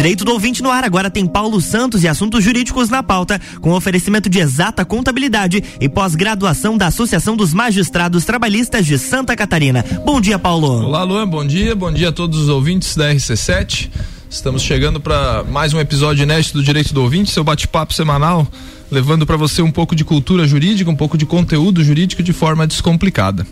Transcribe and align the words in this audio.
Direito 0.00 0.24
do 0.24 0.32
ouvinte 0.32 0.62
no 0.62 0.70
ar 0.70 0.82
agora 0.82 1.10
tem 1.10 1.26
Paulo 1.26 1.60
Santos 1.60 2.02
e 2.02 2.08
assuntos 2.08 2.42
jurídicos 2.42 2.88
na 2.88 3.02
pauta, 3.02 3.38
com 3.60 3.72
oferecimento 3.72 4.30
de 4.30 4.38
exata 4.38 4.82
contabilidade 4.82 5.62
e 5.78 5.90
pós-graduação 5.90 6.78
da 6.78 6.86
Associação 6.86 7.36
dos 7.36 7.52
Magistrados 7.52 8.24
Trabalhistas 8.24 8.86
de 8.86 8.96
Santa 8.96 9.36
Catarina. 9.36 9.84
Bom 10.02 10.18
dia, 10.18 10.38
Paulo. 10.38 10.86
Olá, 10.86 11.02
Luan, 11.02 11.28
bom 11.28 11.46
dia. 11.46 11.74
Bom 11.76 11.92
dia 11.92 12.08
a 12.08 12.12
todos 12.12 12.38
os 12.38 12.48
ouvintes 12.48 12.96
da 12.96 13.12
RC7. 13.12 13.90
Estamos 14.30 14.62
chegando 14.62 14.98
para 15.00 15.44
mais 15.44 15.74
um 15.74 15.78
episódio 15.78 16.22
inédito 16.22 16.54
do 16.54 16.64
Direito 16.64 16.94
do 16.94 17.02
Ouvinte, 17.02 17.30
seu 17.30 17.44
bate-papo 17.44 17.92
semanal, 17.92 18.48
levando 18.90 19.26
para 19.26 19.36
você 19.36 19.60
um 19.60 19.70
pouco 19.70 19.94
de 19.94 20.02
cultura 20.02 20.48
jurídica, 20.48 20.90
um 20.90 20.96
pouco 20.96 21.18
de 21.18 21.26
conteúdo 21.26 21.84
jurídico 21.84 22.22
de 22.22 22.32
forma 22.32 22.66
descomplicada. 22.66 23.46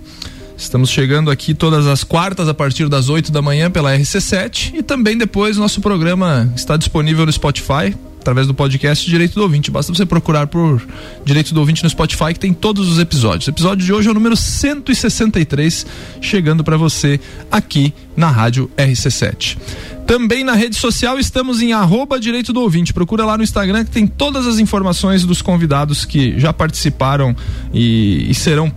Estamos 0.58 0.90
chegando 0.90 1.30
aqui 1.30 1.54
todas 1.54 1.86
as 1.86 2.02
quartas 2.02 2.48
a 2.48 2.52
partir 2.52 2.88
das 2.88 3.08
8 3.08 3.30
da 3.30 3.40
manhã 3.40 3.70
pela 3.70 3.96
RC7 3.96 4.74
e 4.74 4.82
também 4.82 5.16
depois 5.16 5.56
nosso 5.56 5.80
programa 5.80 6.52
está 6.56 6.76
disponível 6.76 7.24
no 7.24 7.32
Spotify 7.32 7.96
através 8.18 8.48
do 8.48 8.52
podcast 8.52 9.08
Direito 9.08 9.36
do 9.36 9.42
Ouvinte. 9.42 9.70
Basta 9.70 9.94
você 9.94 10.04
procurar 10.04 10.48
por 10.48 10.82
Direito 11.24 11.54
do 11.54 11.60
Ouvinte 11.60 11.84
no 11.84 11.88
Spotify 11.88 12.34
que 12.34 12.40
tem 12.40 12.52
todos 12.52 12.88
os 12.88 12.98
episódios. 12.98 13.46
O 13.46 13.50
episódio 13.50 13.86
de 13.86 13.92
hoje 13.92 14.08
é 14.08 14.10
o 14.10 14.14
número 14.14 14.36
163, 14.36 15.86
chegando 16.20 16.64
para 16.64 16.76
você 16.76 17.20
aqui 17.52 17.94
na 18.16 18.28
Rádio 18.28 18.68
RC7. 18.76 19.56
Também 20.08 20.42
na 20.42 20.54
rede 20.54 20.74
social 20.74 21.20
estamos 21.20 21.62
em 21.62 21.72
arroba 21.72 22.18
Direito 22.18 22.52
do 22.52 22.60
Ouvinte. 22.62 22.92
Procura 22.92 23.24
lá 23.24 23.38
no 23.38 23.44
Instagram 23.44 23.84
que 23.84 23.92
tem 23.92 24.08
todas 24.08 24.44
as 24.44 24.58
informações 24.58 25.24
dos 25.24 25.40
convidados 25.40 26.04
que 26.04 26.38
já 26.38 26.52
participaram 26.52 27.34
e, 27.72 28.28
e 28.28 28.34
serão 28.34 28.72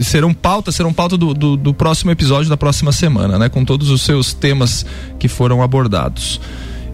serão 0.00 0.32
pauta, 0.34 0.70
serão 0.70 0.92
pauta 0.92 1.16
do, 1.16 1.32
do, 1.34 1.56
do, 1.56 1.74
próximo 1.74 2.10
episódio 2.10 2.48
da 2.48 2.56
próxima 2.56 2.92
semana, 2.92 3.38
né? 3.38 3.48
Com 3.48 3.64
todos 3.64 3.90
os 3.90 4.02
seus 4.02 4.32
temas 4.32 4.84
que 5.18 5.28
foram 5.28 5.62
abordados. 5.62 6.40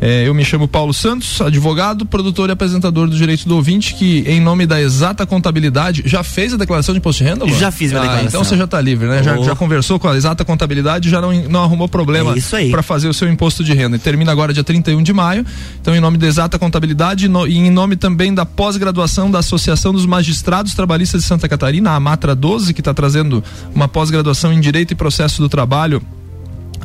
É, 0.01 0.27
eu 0.27 0.33
me 0.33 0.45
chamo 0.45 0.67
Paulo 0.67 0.95
Santos, 0.95 1.41
advogado, 1.43 2.07
produtor 2.07 2.49
e 2.49 2.53
apresentador 2.53 3.07
do 3.07 3.15
Direito 3.15 3.47
do 3.47 3.55
Ouvinte, 3.55 3.95
que 3.95 4.25
em 4.27 4.41
nome 4.41 4.65
da 4.65 4.81
exata 4.81 5.27
contabilidade, 5.27 6.03
já 6.07 6.23
fez 6.23 6.55
a 6.55 6.57
declaração 6.57 6.95
de 6.95 6.99
imposto 6.99 7.23
de 7.23 7.29
renda? 7.29 7.45
Mano? 7.45 7.59
Já 7.59 7.71
fiz 7.71 7.93
minha 7.93 8.01
ah, 8.01 8.07
declaração. 8.07 8.29
Então 8.29 8.45
você 8.45 8.57
já 8.57 8.65
está 8.65 8.81
livre, 8.81 9.07
né? 9.07 9.21
Oh. 9.21 9.23
Já, 9.23 9.37
já, 9.43 9.55
conversou 9.55 9.99
com 9.99 10.09
a 10.09 10.17
exata 10.17 10.43
contabilidade, 10.43 11.11
já 11.11 11.21
não, 11.21 11.33
não 11.49 11.63
arrumou 11.63 11.87
problema 11.87 12.35
é 12.35 12.71
para 12.71 12.83
fazer 12.83 13.09
o 13.09 13.15
seu 13.15 13.29
imposto 13.29 13.63
de 13.63 13.75
renda. 13.75 13.97
E 13.97 13.99
termina 13.99 14.33
agora 14.33 14.55
dia 14.55 14.65
31 14.65 15.03
de 15.03 15.13
maio. 15.13 15.45
Então, 15.81 15.95
em 15.95 16.01
nome 16.01 16.17
da 16.17 16.27
exata 16.27 16.59
contabilidade 16.59 17.29
no, 17.29 17.47
e 17.47 17.59
em 17.59 17.71
nome 17.71 17.95
também 17.95 18.33
da 18.33 18.47
pós-graduação 18.47 19.31
da 19.31 19.41
Associação 19.41 19.93
dos 19.93 20.07
Magistrados 20.07 20.73
Trabalhistas 20.75 21.23
de 21.23 21.27
Santa 21.27 21.47
Catarina, 21.47 21.91
a 21.91 22.01
Matra 22.01 22.35
12, 22.35 22.73
que 22.73 22.81
está 22.81 22.95
trazendo 22.95 23.45
uma 23.75 23.87
pós-graduação 23.87 24.51
em 24.51 24.61
Direito 24.61 24.93
e 24.93 24.95
Processo 24.95 25.43
do 25.43 25.49
Trabalho 25.49 26.01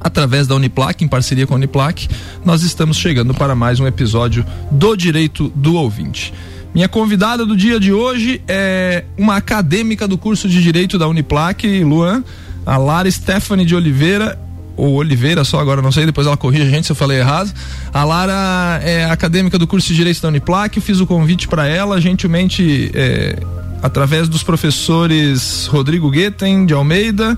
através 0.06 0.46
da 0.46 0.54
Uniplac, 0.54 1.04
em 1.04 1.08
parceria 1.08 1.48
com 1.48 1.56
a 1.56 1.58
Uniplac, 1.58 2.08
nós 2.46 2.62
estamos 2.62 2.96
chegando 2.96 3.34
para 3.34 3.56
mais 3.56 3.80
um 3.80 3.88
episódio 3.88 4.46
do 4.70 4.96
Direito 4.96 5.52
do 5.56 5.74
Ouvinte. 5.74 6.32
Minha 6.76 6.88
convidada 6.88 7.44
do 7.44 7.58
dia 7.58 7.80
de 7.80 7.92
hoje 7.92 8.40
é 8.48 9.04
uma 9.18 9.38
acadêmica 9.38 10.08
do 10.08 10.16
curso 10.16 10.48
de 10.48 10.62
Direito 10.62 11.00
da 11.00 11.08
Uniplac, 11.08 11.84
Luan, 11.84 12.24
a 12.64 12.78
Lara 12.78 13.10
Stephanie 13.10 13.66
de 13.66 13.76
Oliveira, 13.76 14.40
ou 14.78 14.94
Oliveira, 14.94 15.44
só 15.44 15.60
agora 15.60 15.82
não 15.82 15.92
sei, 15.92 16.06
depois 16.06 16.28
ela 16.28 16.38
corrige 16.38 16.68
a 16.68 16.70
gente 16.70 16.86
se 16.86 16.92
eu 16.92 16.96
falei 16.96 17.18
errado. 17.18 17.52
A 17.92 18.04
Lara 18.04 18.80
é 18.84 19.06
acadêmica 19.06 19.58
do 19.58 19.66
curso 19.66 19.88
de 19.88 19.96
Direito 19.96 20.22
da 20.22 20.28
Uniplac, 20.28 20.80
fiz 20.82 21.00
o 21.00 21.08
convite 21.08 21.48
para 21.48 21.66
ela, 21.68 22.00
gentilmente, 22.00 22.92
é, 22.94 23.40
através 23.82 24.30
dos 24.30 24.44
professores 24.44 25.66
Rodrigo 25.66 26.12
Guetem 26.12 26.64
de 26.64 26.76
Almeida, 26.76 27.36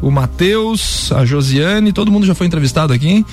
o 0.00 0.10
Matheus, 0.10 1.12
a 1.12 1.24
Josiane, 1.24 1.92
todo 1.92 2.10
mundo 2.10 2.26
já 2.26 2.34
foi 2.34 2.46
entrevistado 2.46 2.92
aqui. 2.92 3.24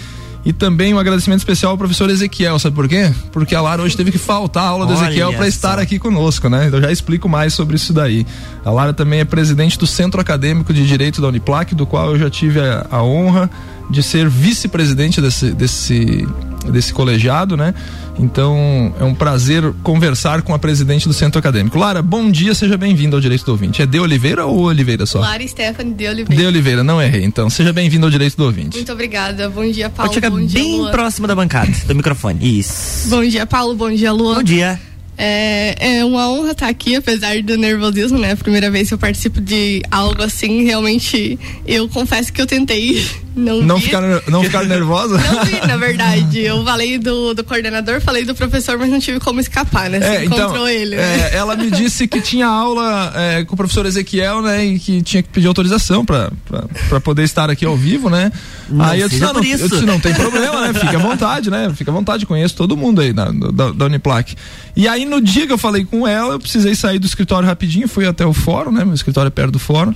E 0.45 0.53
também 0.53 0.93
um 0.93 0.99
agradecimento 0.99 1.39
especial 1.39 1.71
ao 1.71 1.77
professor 1.77 2.07
Ezequiel, 2.07 2.59
sabe 2.59 2.75
por 2.75 2.87
quê? 2.87 3.11
Porque 3.31 3.55
a 3.55 3.61
Lara 3.61 3.81
hoje 3.81 3.97
teve 3.97 4.11
que 4.11 4.19
faltar 4.19 4.63
a 4.63 4.67
aula 4.67 4.85
do 4.85 4.93
Ezequiel 4.93 5.33
para 5.33 5.47
estar 5.47 5.79
aqui 5.79 5.97
conosco, 5.97 6.47
né? 6.47 6.67
Então 6.67 6.79
já 6.79 6.91
explico 6.91 7.27
mais 7.27 7.51
sobre 7.55 7.77
isso 7.77 7.91
daí. 7.91 8.27
A 8.63 8.69
Lara 8.69 8.93
também 8.93 9.21
é 9.21 9.25
presidente 9.25 9.75
do 9.79 9.87
Centro 9.87 10.21
Acadêmico 10.21 10.71
de 10.71 10.85
Direito 10.85 11.19
da 11.19 11.29
Uniplac, 11.29 11.73
do 11.73 11.87
qual 11.87 12.11
eu 12.11 12.19
já 12.19 12.29
tive 12.29 12.59
a, 12.59 12.85
a 12.91 13.01
honra 13.01 13.49
de 13.89 14.01
ser 14.03 14.27
vice-presidente 14.29 15.21
desse, 15.21 15.51
desse, 15.51 16.27
desse 16.71 16.93
colegiado, 16.93 17.55
né? 17.55 17.73
Então 18.17 18.93
é 18.99 19.03
um 19.03 19.13
prazer 19.13 19.73
conversar 19.83 20.41
com 20.41 20.53
a 20.53 20.59
presidente 20.59 21.07
do 21.07 21.13
Centro 21.13 21.39
Acadêmico. 21.39 21.77
Lara, 21.77 22.01
bom 22.01 22.31
dia, 22.31 22.53
seja 22.55 22.77
bem-vinda 22.77 23.15
ao 23.17 23.21
Direito 23.21 23.45
do 23.45 23.51
Ouvinte. 23.51 23.81
É 23.81 23.85
De 23.85 23.99
Oliveira 23.99 24.45
ou 24.45 24.63
Oliveira 24.63 25.05
só? 25.05 25.19
Lara 25.19 25.45
Stephanie 25.47 25.93
De 25.93 26.07
Oliveira. 26.07 26.41
De 26.41 26.47
Oliveira, 26.47 26.83
não 26.83 27.01
errei. 27.01 27.23
Então 27.23 27.49
seja 27.49 27.73
bem-vindo 27.73 28.05
ao 28.05 28.09
Direito 28.09 28.37
do 28.37 28.45
Ouvinte. 28.45 28.77
Muito 28.77 28.91
obrigada. 28.91 29.49
Bom 29.49 29.69
dia, 29.69 29.89
Paulo. 29.89 30.09
Pode 30.09 30.13
chegar 30.13 30.29
bom 30.29 30.45
dia, 30.45 30.61
bem 30.61 30.77
Luan. 30.77 30.91
próximo 30.91 31.27
da 31.27 31.35
bancada, 31.35 31.71
do 31.85 31.95
microfone. 31.95 32.59
Isso. 32.59 33.09
Bom 33.09 33.23
dia, 33.23 33.45
Paulo. 33.45 33.75
Bom 33.75 33.91
dia, 33.91 34.11
Luan. 34.13 34.35
Bom 34.35 34.43
dia. 34.43 34.79
É, 35.17 35.99
é 35.99 36.05
uma 36.05 36.29
honra 36.29 36.51
estar 36.51 36.67
aqui, 36.67 36.95
apesar 36.95 37.41
do 37.41 37.57
nervosismo, 37.57 38.17
né? 38.17 38.35
Primeira 38.35 38.69
vez 38.69 38.89
que 38.89 38.93
eu 38.93 38.97
participo 38.97 39.39
de 39.39 39.81
algo 39.89 40.21
assim, 40.21 40.63
realmente, 40.63 41.39
eu 41.65 41.87
confesso 41.87 42.33
que 42.33 42.41
eu 42.41 42.45
tentei 42.45 43.01
não 43.35 43.61
Não 43.61 43.77
vi. 43.77 43.83
ficar, 43.85 44.01
não 44.29 44.43
ficar 44.43 44.63
nervosa? 44.65 45.17
Não 45.17 45.43
vi, 45.45 45.67
na 45.67 45.77
verdade. 45.77 46.39
Eu 46.39 46.63
falei 46.63 46.97
do, 46.97 47.33
do 47.33 47.43
coordenador, 47.43 47.99
falei 48.01 48.23
do 48.25 48.33
professor, 48.33 48.77
mas 48.77 48.89
não 48.89 48.99
tive 48.99 49.19
como 49.19 49.39
escapar, 49.39 49.89
né? 49.89 49.99
Você 49.99 50.05
É, 50.07 50.25
então, 50.25 50.37
encontrou 50.37 50.67
ele. 50.67 50.95
né? 50.95 51.29
é, 51.33 51.35
ela 51.35 51.55
me 51.55 51.69
disse 51.69 52.07
que 52.07 52.21
tinha 52.21 52.47
aula 52.47 53.11
é, 53.15 53.43
com 53.43 53.53
o 53.53 53.57
professor 53.57 53.85
Ezequiel, 53.85 54.41
né? 54.41 54.65
E 54.65 54.79
que 54.79 55.01
tinha 55.01 55.21
que 55.21 55.29
pedir 55.29 55.47
autorização 55.47 56.05
pra, 56.05 56.31
pra, 56.45 56.63
pra 56.89 56.99
poder 57.01 57.23
estar 57.23 57.49
aqui 57.49 57.65
ao 57.65 57.75
vivo, 57.75 58.09
né? 58.09 58.31
Não 58.69 58.83
aí 58.83 59.01
eu 59.01 59.09
disse, 59.09 59.21
não, 59.21 59.33
eu 59.33 59.41
disse, 59.41 59.81
não 59.85 59.99
tem 59.99 60.13
problema, 60.13 60.61
né? 60.67 60.73
Fique 60.73 60.95
à 60.95 60.99
vontade, 60.99 61.51
né? 61.51 61.71
Fique 61.75 61.89
à 61.89 61.93
vontade, 61.93 62.25
conheço 62.25 62.55
todo 62.55 62.75
mundo 62.75 63.01
aí 63.01 63.13
da, 63.13 63.25
da, 63.31 63.71
da 63.71 63.85
Uniplac. 63.85 64.35
E 64.75 64.87
aí 64.87 65.05
no 65.05 65.21
dia 65.21 65.45
que 65.47 65.53
eu 65.53 65.57
falei 65.57 65.85
com 65.85 66.07
ela, 66.07 66.33
eu 66.33 66.39
precisei 66.39 66.73
sair 66.75 66.99
do 66.99 67.05
escritório 67.05 67.47
rapidinho, 67.47 67.87
fui 67.87 68.05
até 68.05 68.25
o 68.25 68.33
fórum, 68.33 68.71
né? 68.71 68.83
Meu 68.83 68.93
escritório 68.93 69.27
é 69.27 69.31
perto 69.31 69.51
do 69.51 69.59
fórum. 69.59 69.93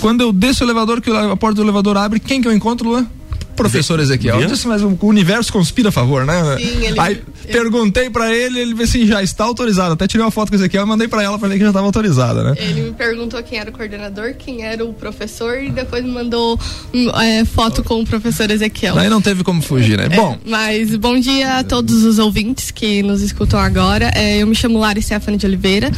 Quando 0.00 0.20
eu 0.22 0.32
desço 0.32 0.62
o 0.62 0.66
elevador, 0.66 1.00
que 1.00 1.10
a 1.10 1.36
porta 1.36 1.56
do 1.56 1.62
elevador 1.62 1.96
abre, 1.96 2.20
quem 2.20 2.40
que 2.40 2.48
eu 2.48 2.52
encontro, 2.52 2.81
Luan? 2.82 3.06
Professor 3.54 4.00
Ezequiel. 4.00 4.40
Eu 4.40 4.48
disse, 4.48 4.66
mas 4.66 4.82
o 4.82 4.96
universo 5.02 5.52
conspira 5.52 5.90
a 5.90 5.92
favor, 5.92 6.24
né? 6.24 6.56
Sim, 6.58 6.86
ele- 6.86 6.98
Aí 6.98 7.20
perguntei 7.50 8.08
pra 8.08 8.34
ele, 8.34 8.58
ele 8.58 8.72
disse 8.72 8.96
assim, 8.98 9.06
já 9.06 9.22
está 9.22 9.44
autorizado. 9.44 9.92
Até 9.92 10.06
tirei 10.08 10.24
uma 10.24 10.30
foto 10.30 10.48
com 10.48 10.56
o 10.56 10.58
Ezequiel 10.58 10.84
e 10.84 10.86
mandei 10.86 11.06
pra 11.06 11.22
ela 11.22 11.36
ver 11.36 11.50
que 11.50 11.58
já 11.58 11.66
estava 11.68 11.84
autorizada, 11.84 12.42
né? 12.42 12.54
Ele 12.56 12.80
me 12.80 12.92
perguntou 12.92 13.40
quem 13.42 13.58
era 13.58 13.68
o 13.68 13.72
coordenador, 13.72 14.34
quem 14.38 14.64
era 14.64 14.82
o 14.82 14.94
professor 14.94 15.62
e 15.62 15.70
depois 15.70 16.02
me 16.02 16.10
mandou 16.10 16.58
hum, 16.94 17.10
é, 17.20 17.44
foto 17.44 17.84
com 17.84 18.00
o 18.00 18.06
professor 18.06 18.50
Ezequiel. 18.50 18.94
Daí 18.94 19.10
não 19.10 19.20
teve 19.20 19.44
como 19.44 19.60
fugir, 19.60 19.98
né? 19.98 20.06
É, 20.10 20.16
Bom, 20.16 20.38
Mas 20.46 20.96
bom 20.96 21.20
dia 21.20 21.58
a 21.58 21.64
todos 21.64 22.04
os 22.04 22.18
ouvintes 22.18 22.70
que 22.70 23.02
nos 23.02 23.20
escutam 23.20 23.60
agora. 23.60 24.10
É, 24.14 24.38
eu 24.38 24.46
me 24.46 24.54
chamo 24.54 24.78
Lara 24.78 25.00
Stephanie 25.00 25.38
de 25.38 25.44
Oliveira, 25.46 25.90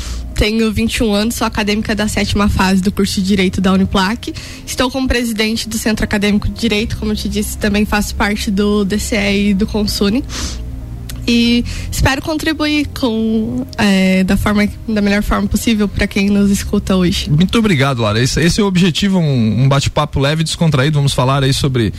tenho 0.44 0.70
21 0.70 1.14
anos, 1.14 1.36
sou 1.36 1.46
acadêmica 1.46 1.94
da 1.94 2.06
sétima 2.06 2.50
fase 2.50 2.82
do 2.82 2.92
curso 2.92 3.14
de 3.14 3.26
Direito 3.26 3.62
da 3.62 3.72
Uniplac. 3.72 4.30
Estou 4.66 4.90
como 4.90 5.08
presidente 5.08 5.66
do 5.66 5.78
Centro 5.78 6.04
Acadêmico 6.04 6.46
de 6.50 6.60
Direito, 6.60 6.98
como 6.98 7.12
eu 7.12 7.16
te 7.16 7.30
disse, 7.30 7.56
também 7.56 7.86
faço 7.86 8.14
parte 8.14 8.50
do 8.50 8.84
DCE 8.84 9.48
e 9.48 9.54
do 9.54 9.66
Consune. 9.66 10.22
E 11.26 11.64
espero 11.90 12.20
contribuir 12.20 12.88
com 12.88 13.66
é, 13.78 14.22
da 14.22 14.36
forma 14.36 14.68
da 14.86 15.00
melhor 15.00 15.22
forma 15.22 15.48
possível 15.48 15.88
para 15.88 16.06
quem 16.06 16.28
nos 16.28 16.50
escuta 16.50 16.94
hoje. 16.94 17.30
muito 17.30 17.58
obrigado, 17.58 18.02
Lara. 18.02 18.22
Esse, 18.22 18.38
esse 18.42 18.60
é 18.60 18.62
o 18.62 18.66
objetivo, 18.66 19.18
um, 19.18 19.62
um 19.62 19.66
bate-papo 19.66 20.20
leve 20.20 20.42
e 20.42 20.44
descontraído. 20.44 20.98
Vamos 20.98 21.14
falar 21.14 21.42
aí 21.42 21.54
sobre 21.54 21.90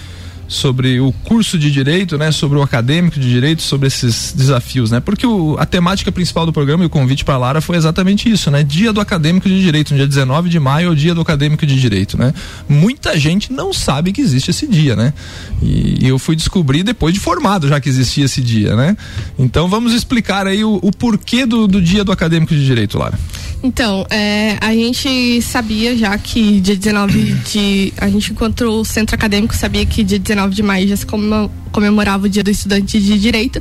sobre 0.48 1.00
o 1.00 1.12
curso 1.24 1.58
de 1.58 1.72
direito, 1.72 2.18
né, 2.18 2.32
sobre 2.32 2.58
o 2.58 2.62
acadêmico 2.62 3.20
de 3.20 3.30
direito, 3.30 3.62
sobre 3.62 3.88
esses 3.88 4.34
desafios, 4.36 4.92
né? 4.92 5.00
Porque 5.00 5.26
o, 5.26 5.56
a 5.60 5.66
temática 5.66 6.12
principal 6.12 6.46
do 6.46 6.54
programa 6.54 6.84
e 6.84 6.88
o 6.88 6.90
convite 6.90 7.26
para 7.26 7.38
Lara 7.38 7.62
foi 7.62 7.78
exatamente 7.78 8.30
isso, 8.30 8.52
né? 8.52 8.64
Dia 8.64 8.94
do 8.94 9.02
acadêmico 9.02 9.50
de 9.50 9.62
direito, 9.62 9.92
no 9.92 9.98
dia 9.98 10.08
19 10.08 10.50
de 10.50 10.60
maio 10.60 10.88
é 10.88 10.92
o 10.92 10.96
dia 10.96 11.16
do 11.16 11.22
acadêmico 11.22 11.66
de 11.66 11.80
direito, 11.80 12.18
né? 12.18 12.34
Muita 12.70 13.18
gente 13.20 13.52
não 13.52 13.74
sabe 13.74 14.12
que 14.12 14.22
existe 14.22 14.52
esse 14.52 14.68
dia, 14.68 14.96
né? 14.96 15.14
E, 15.62 16.06
e 16.06 16.08
eu 16.08 16.20
fui 16.20 16.36
descobrir 16.36 16.84
depois 16.84 17.14
de 17.14 17.20
formado 17.20 17.68
já 17.68 17.80
que 17.80 17.90
existia 17.90 18.26
esse 18.26 18.42
dia, 18.42 18.76
né? 18.76 18.96
Então 19.38 19.68
vamos 19.68 19.94
explicar 19.94 20.48
aí 20.48 20.64
o, 20.64 20.80
o 20.82 20.92
porquê 20.92 21.46
do, 21.46 21.68
do 21.68 21.82
dia 21.82 22.04
do 22.04 22.12
acadêmico 22.12 22.54
de 22.54 22.64
direito, 22.66 22.98
Lara. 22.98 23.18
Então, 23.66 24.06
é, 24.12 24.58
a 24.62 24.72
gente 24.76 25.42
sabia 25.42 25.98
já 25.98 26.16
que 26.20 26.62
dia 26.62 26.76
19 26.76 27.34
de. 27.52 27.92
A 27.98 28.08
gente, 28.08 28.32
enquanto 28.32 28.62
o 28.62 28.86
centro 28.86 29.16
acadêmico, 29.16 29.56
sabia 29.56 29.84
que 29.88 30.04
dia 30.04 30.20
19 30.20 30.54
de 30.54 30.62
maio 30.62 30.88
já 30.88 30.96
se 30.96 31.06
comemo- 31.06 31.50
comemorava 31.76 32.26
o 32.26 32.30
dia 32.30 32.42
do 32.42 32.50
estudante 32.50 33.02
de 33.02 33.20
direito, 33.20 33.60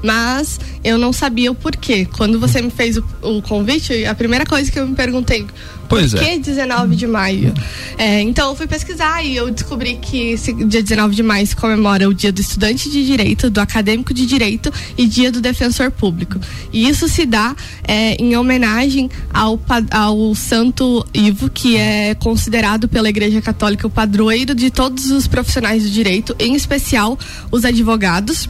mas 0.00 0.60
eu 0.84 0.96
não 0.96 1.12
sabia 1.12 1.50
o 1.50 1.54
porquê. 1.54 2.06
Quando 2.16 2.38
você 2.38 2.62
me 2.62 2.70
fez 2.70 2.96
o, 2.96 3.04
o 3.22 3.42
convite, 3.42 4.04
a 4.04 4.14
primeira 4.14 4.46
coisa 4.46 4.70
que 4.70 4.78
eu 4.78 4.86
me 4.86 4.94
perguntei. 4.94 5.44
Pois 5.88 6.12
por 6.12 6.22
é. 6.22 6.34
que 6.34 6.38
19 6.38 6.96
de 6.96 7.06
maio? 7.06 7.54
É, 7.96 8.20
então 8.20 8.50
eu 8.50 8.56
fui 8.56 8.66
pesquisar 8.66 9.24
e 9.24 9.36
eu 9.36 9.50
descobri 9.50 9.96
que 9.96 10.32
esse 10.32 10.52
dia 10.52 10.82
19 10.82 11.14
de 11.14 11.22
maio 11.22 11.46
se 11.46 11.54
comemora 11.54 12.08
o 12.08 12.14
dia 12.14 12.32
do 12.32 12.40
estudante 12.40 12.90
de 12.90 13.04
direito, 13.06 13.48
do 13.48 13.60
acadêmico 13.60 14.12
de 14.12 14.26
direito 14.26 14.72
e 14.96 15.06
dia 15.06 15.30
do 15.30 15.40
defensor 15.40 15.90
público. 15.90 16.38
E 16.72 16.88
isso 16.88 17.08
se 17.08 17.24
dá 17.24 17.54
é, 17.86 18.14
em 18.14 18.36
homenagem 18.36 19.10
ao, 19.32 19.60
ao 19.90 20.34
Santo 20.34 21.06
Ivo, 21.14 21.48
que 21.48 21.76
é 21.76 22.14
considerado 22.14 22.88
pela 22.88 23.08
Igreja 23.08 23.40
Católica 23.40 23.86
o 23.86 23.90
padroeiro 23.90 24.54
de 24.54 24.70
todos 24.70 25.10
os 25.10 25.26
profissionais 25.26 25.84
do 25.84 25.90
direito, 25.90 26.34
em 26.38 26.54
especial 26.54 27.18
os 27.56 27.64
advogados. 27.64 28.48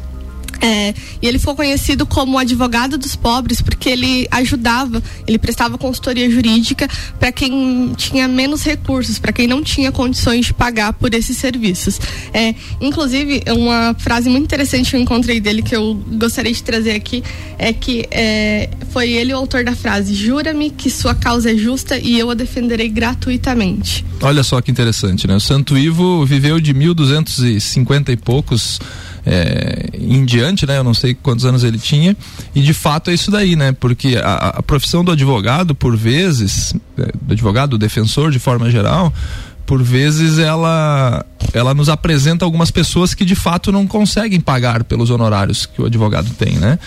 É, 0.61 0.94
e 1.20 1.26
ele 1.26 1.38
ficou 1.38 1.55
conhecido 1.55 2.06
como 2.06 2.38
advogado 2.38 2.97
dos 2.97 3.14
pobres 3.14 3.61
porque 3.61 3.88
ele 3.88 4.26
ajudava, 4.31 5.03
ele 5.26 5.38
prestava 5.38 5.76
consultoria 5.79 6.31
jurídica 6.31 6.88
para 7.19 7.31
quem 7.31 7.93
tinha 7.97 8.26
menos 8.26 8.64
recursos, 8.64 9.19
para 9.19 9.32
quem 9.32 9.47
não 9.47 9.62
tinha 9.62 9.93
condições 9.93 10.47
de 10.47 10.55
pagar 10.55 10.93
por 10.93 11.12
esses 11.14 11.37
serviços. 11.37 12.00
É, 12.32 12.55
inclusive, 12.81 13.43
uma 13.49 13.94
frase 13.99 14.29
muito 14.29 14.44
interessante 14.44 14.91
que 14.91 14.97
eu 14.97 15.00
encontrei 15.00 15.41
dele 15.41 15.62
que 15.62 15.75
eu 15.75 15.94
gostaria 16.19 16.53
de 16.53 16.62
trazer 16.62 16.93
aqui 16.93 17.23
é 17.58 17.73
que 17.73 18.06
é, 18.11 18.70
foi 18.91 19.11
ele 19.11 19.32
o 19.32 19.37
autor 19.37 19.64
da 19.64 19.75
frase: 19.75 20.14
Jura-me 20.14 20.70
que 20.70 20.91
sua 20.91 21.14
causa 21.14 21.53
é 21.53 21.56
justa 21.56 21.99
e 21.99 22.19
eu 22.19 22.31
a 22.31 22.35
defenderei 22.35 22.88
gratuitamente. 22.88 24.05
Olha 24.20 24.43
só 24.43 24.61
que 24.61 24.70
interessante, 24.70 25.26
né? 25.26 25.37
O 25.37 25.41
Santo 25.41 25.76
Ivo 25.76 26.25
viveu 26.25 26.61
de 26.61 26.73
1250 26.73 28.12
e 28.12 28.17
poucos 28.17 28.81
é, 29.26 29.90
em 29.94 30.25
diante, 30.25 30.64
né? 30.64 30.78
Eu 30.78 30.84
não 30.84 30.94
sei 30.94 31.12
quantos 31.12 31.44
anos 31.44 31.64
ele 31.64 31.78
tinha. 31.78 32.17
E 32.55 32.62
de 32.62 32.73
fato 32.73 33.11
é 33.11 33.14
isso 33.14 33.31
daí, 33.31 33.56
né? 33.56 33.73
Porque 33.73 34.17
a, 34.17 34.50
a 34.58 34.62
profissão 34.62 35.05
do 35.05 35.11
advogado, 35.11 35.75
por 35.75 35.96
vezes, 35.96 36.75
é, 36.96 37.11
do 37.20 37.32
advogado, 37.32 37.70
do 37.70 37.78
defensor 37.78 38.31
de 38.31 38.38
forma 38.38 38.70
geral, 38.70 39.12
por 39.67 39.82
vezes 39.82 40.38
ela 40.38 41.26
ela 41.52 41.75
nos 41.75 41.88
apresenta 41.88 42.44
algumas 42.44 42.70
pessoas 42.70 43.14
que 43.14 43.25
de 43.25 43.34
fato 43.34 43.73
não 43.73 43.87
conseguem 43.87 44.40
pagar 44.40 44.84
pelos 44.84 45.11
honorários 45.11 45.67
que 45.67 45.82
o 45.82 45.87
advogado 45.87 46.31
tem, 46.38 46.52
né? 46.52 46.79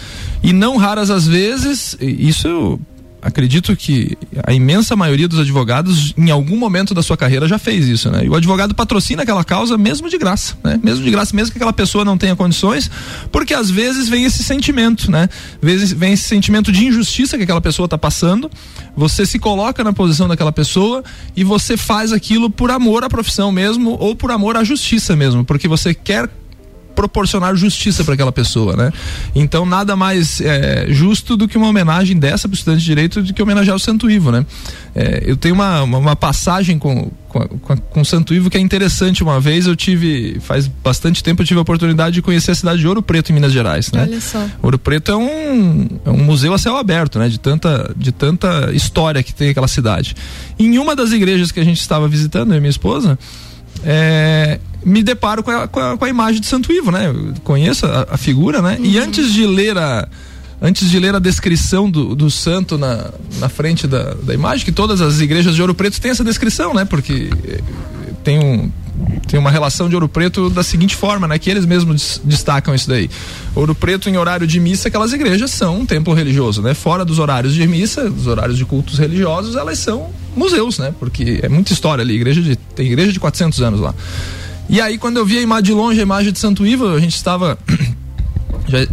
E 0.42 0.53
não 0.53 0.77
raras 0.77 1.09
as 1.09 1.27
vezes, 1.27 1.97
isso 2.00 2.80
acredito 3.21 3.75
que 3.75 4.18
a 4.45 4.54
imensa 4.54 4.95
maioria 4.95 5.27
dos 5.27 5.39
advogados, 5.39 6.13
em 6.18 6.31
algum 6.31 6.57
momento 6.57 6.94
da 6.94 7.01
sua 7.01 7.18
carreira, 7.18 7.48
já 7.48 7.57
fez 7.57 7.88
isso, 7.88 8.10
né? 8.10 8.25
E 8.25 8.30
o 8.30 8.36
advogado 8.36 8.74
patrocina 8.74 9.24
aquela 9.24 9.44
causa 9.44 9.77
mesmo 9.77 10.10
de 10.10 10.18
graça, 10.18 10.57
né? 10.63 10.80
Mesmo 10.81 11.04
de 11.04 11.12
graça, 11.12 11.36
mesmo 11.36 11.51
que 11.51 11.57
aquela 11.57 11.74
pessoa 11.74 12.06
não 12.06 12.18
tenha 12.18 12.36
condições, 12.36 12.89
porque 13.31 13.54
às 13.54 13.69
vezes 13.69 14.07
vem 14.07 14.25
esse 14.25 14.44
sentimento, 14.44 15.12
né? 15.12 15.30
Vezes 15.62 15.92
vem 15.92 16.13
esse 16.13 16.24
sentimento 16.24 16.71
de 16.71 16.86
injustiça 16.86 17.38
que 17.38 17.44
aquela 17.44 17.62
pessoa 17.62 17.86
está 17.86 17.98
passando, 17.98 18.50
você 18.95 19.25
se 19.25 19.39
coloca 19.39 19.83
na 19.83 19.94
posição 19.94 20.27
daquela 20.27 20.51
pessoa 20.51 21.04
e 21.36 21.44
você 21.44 21.75
faz 21.75 22.12
aquilo 22.12 22.50
por 22.50 22.71
amor 22.71 23.04
à 23.04 23.10
profissão 23.10 23.51
mesmo 23.51 23.98
ou 24.00 24.16
por 24.16 24.31
amor 24.31 24.56
à 24.57 24.63
justiça 24.63 25.16
mesmo, 25.16 25.44
porque 25.44 25.68
você 25.68 25.94
quer 25.94 26.30
proporcionar 26.99 27.55
justiça 27.55 28.03
para 28.03 28.13
aquela 28.13 28.31
pessoa, 28.31 28.75
né? 28.75 28.91
Então 29.33 29.65
nada 29.65 29.95
mais 29.95 30.41
é, 30.41 30.87
justo 30.89 31.37
do 31.37 31.47
que 31.47 31.57
uma 31.57 31.69
homenagem 31.69 32.17
dessa 32.17 32.45
para 32.45 32.55
o 32.55 32.57
estudante 32.57 32.81
de 32.81 32.85
direito 32.85 33.21
do 33.21 33.33
que 33.33 33.41
homenagear 33.41 33.73
o 33.73 33.79
Santo 33.79 34.11
Ivo, 34.11 34.33
né? 34.33 34.45
É, 34.93 35.23
eu 35.25 35.37
tenho 35.37 35.55
uma, 35.55 35.81
uma, 35.83 35.97
uma 35.97 36.15
passagem 36.15 36.77
com, 36.77 37.09
com, 37.29 37.39
com, 37.39 37.77
com 37.77 38.03
Santo 38.03 38.33
Ivo 38.33 38.49
que 38.49 38.57
é 38.57 38.59
interessante. 38.59 39.23
Uma 39.23 39.39
vez 39.39 39.65
eu 39.65 39.77
tive, 39.77 40.41
faz 40.41 40.67
bastante 40.67 41.23
tempo, 41.23 41.41
eu 41.41 41.45
tive 41.45 41.57
a 41.57 41.61
oportunidade 41.61 42.15
de 42.15 42.21
conhecer 42.21 42.51
a 42.51 42.55
cidade 42.55 42.81
de 42.81 42.87
Ouro 42.87 43.01
Preto, 43.01 43.29
em 43.29 43.33
Minas 43.33 43.53
Gerais, 43.53 43.93
né? 43.93 44.01
Olha 44.01 44.19
só. 44.19 44.45
Ouro 44.61 44.77
Preto 44.77 45.13
é 45.13 45.15
um, 45.15 45.87
é 46.03 46.09
um 46.09 46.21
museu 46.21 46.53
a 46.53 46.57
céu 46.57 46.75
aberto, 46.75 47.17
né? 47.17 47.29
De 47.29 47.39
tanta, 47.39 47.93
de 47.95 48.11
tanta 48.11 48.71
história 48.73 49.23
que 49.23 49.33
tem 49.33 49.49
aquela 49.49 49.69
cidade. 49.69 50.17
Em 50.59 50.77
uma 50.77 50.97
das 50.97 51.13
igrejas 51.13 51.49
que 51.49 51.61
a 51.61 51.63
gente 51.63 51.79
estava 51.79 52.09
visitando, 52.09 52.51
eu 52.51 52.57
e 52.57 52.59
minha 52.59 52.69
esposa, 52.69 53.17
é, 53.83 54.59
me 54.83 55.03
deparo 55.03 55.43
com 55.43 55.51
a, 55.51 55.67
com 55.67 55.79
a, 55.79 55.97
com 55.97 56.05
a, 56.05 56.09
imagem 56.09 56.41
de 56.41 56.47
Santo 56.47 56.71
Ivo, 56.71 56.91
né? 56.91 57.07
Eu 57.07 57.33
conheço 57.43 57.85
a, 57.85 58.07
a 58.11 58.17
figura, 58.17 58.61
né? 58.61 58.77
Uhum. 58.79 58.85
E 58.85 58.97
antes 58.97 59.33
de 59.33 59.45
ler 59.45 59.77
a 59.77 60.07
antes 60.61 60.89
de 60.89 60.99
ler 60.99 61.15
a 61.15 61.19
descrição 61.19 61.89
do, 61.89 62.13
do 62.13 62.29
santo 62.29 62.77
na, 62.77 63.11
na 63.39 63.47
frente 63.47 63.87
da, 63.87 64.13
da 64.15 64.33
imagem, 64.33 64.65
que 64.65 64.73
todas 64.73 64.99
as 64.99 65.21
igrejas 65.21 65.55
de 65.55 65.61
Ouro 65.61 65.73
Preto 65.73 66.01
têm 66.01 66.11
essa 66.11 66.23
descrição, 66.23 66.73
né? 66.73 66.83
Porque 66.83 67.29
eh, 67.47 67.61
tem 68.23 68.39
um 68.39 68.69
tem 69.27 69.39
uma 69.39 69.49
relação 69.49 69.87
de 69.87 69.95
Ouro 69.95 70.09
Preto 70.09 70.49
da 70.49 70.61
seguinte 70.63 70.95
forma, 70.95 71.27
né? 71.27 71.39
Que 71.39 71.49
eles 71.49 71.65
mesmos 71.65 72.19
destacam 72.23 72.75
isso 72.75 72.89
daí. 72.89 73.09
Ouro 73.55 73.73
Preto 73.73 74.09
em 74.09 74.17
horário 74.17 74.45
de 74.45 74.59
missa, 74.59 74.89
aquelas 74.89 75.13
igrejas 75.13 75.51
são 75.51 75.79
um 75.79 75.85
templo 75.85 76.13
religioso, 76.13 76.61
né? 76.61 76.73
Fora 76.73 77.05
dos 77.05 77.19
horários 77.19 77.53
de 77.53 77.65
missa, 77.65 78.09
dos 78.09 78.27
horários 78.27 78.57
de 78.57 78.65
cultos 78.65 78.97
religiosos, 78.97 79.55
elas 79.55 79.79
são 79.79 80.09
museus, 80.35 80.79
né? 80.79 80.93
Porque 80.99 81.39
é 81.41 81.49
muita 81.49 81.73
história 81.73 82.01
ali, 82.01 82.15
igreja 82.15 82.41
de, 82.41 82.55
tem 82.55 82.87
igreja 82.87 83.11
de 83.11 83.19
400 83.19 83.61
anos 83.61 83.79
lá. 83.79 83.93
E 84.69 84.79
aí 84.79 84.97
quando 84.97 85.17
eu 85.17 85.25
vi 85.25 85.37
a 85.37 85.41
imagem 85.41 85.63
de 85.63 85.73
longe, 85.73 85.99
a 85.99 86.03
imagem 86.03 86.31
de 86.31 86.39
Santo 86.39 86.65
Ivo, 86.65 86.87
a 86.87 86.99
gente 86.99 87.15
estava 87.15 87.57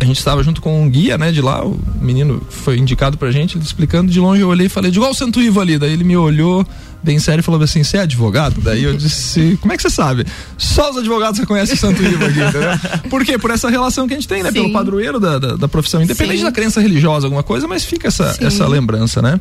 a 0.01 0.05
gente 0.05 0.19
estava 0.19 0.43
junto 0.43 0.61
com 0.61 0.83
um 0.83 0.89
guia, 0.89 1.19
né, 1.19 1.31
de 1.31 1.43
lá, 1.43 1.65
o 1.65 1.79
menino 2.01 2.41
foi 2.49 2.79
indicado 2.79 3.19
pra 3.19 3.31
gente, 3.31 3.59
explicando 3.59 4.11
de 4.11 4.19
longe, 4.19 4.41
eu 4.41 4.49
olhei 4.49 4.67
e 4.67 4.71
falei, 4.71 4.91
de 4.91 4.99
igual 4.99 5.11
o 5.11 5.15
Santo 5.15 5.41
Ivo 5.41 5.61
ali, 5.61 5.79
daí 5.79 5.93
ele 5.93 6.05
me 6.05 6.17
olhou 6.17 6.67
bem 7.07 7.19
sério 7.21 7.41
e 7.41 7.43
falou 7.43 7.63
assim, 7.63 7.83
você 7.85 7.97
é 7.97 8.01
advogado? 8.01 8.61
Daí 8.61 8.83
eu 8.83 8.97
disse, 8.97 9.57
como 9.63 9.73
é 9.73 9.77
que 9.77 9.83
você 9.83 9.89
sabe? 9.89 10.27
Só 10.59 10.91
os 10.91 10.99
advogados 10.99 11.39
reconhecem 11.39 11.77
o 11.77 11.79
Santo 11.79 12.03
Ivo 12.03 12.25
aqui, 12.25 12.41
entendeu? 12.41 12.71
Por 13.09 13.25
quê? 13.25 13.39
Por 13.39 13.51
essa 13.53 13.71
relação 13.71 14.09
que 14.09 14.15
a 14.15 14.17
gente 14.17 14.29
tem, 14.29 14.43
né, 14.43 14.51
Sim. 14.51 14.55
pelo 14.55 14.73
padroeiro 14.73 15.21
da, 15.21 15.39
da, 15.39 15.57
da 15.57 15.69
profissão, 15.69 16.03
independente 16.03 16.39
Sim. 16.39 16.45
da 16.45 16.53
crença 16.53 16.81
religiosa, 16.81 17.29
alguma 17.29 17.45
coisa, 17.45 17.69
mas 17.69 17.85
fica 17.85 18.09
essa, 18.09 18.37
essa 18.41 18.67
lembrança, 18.67 19.23
né? 19.23 19.41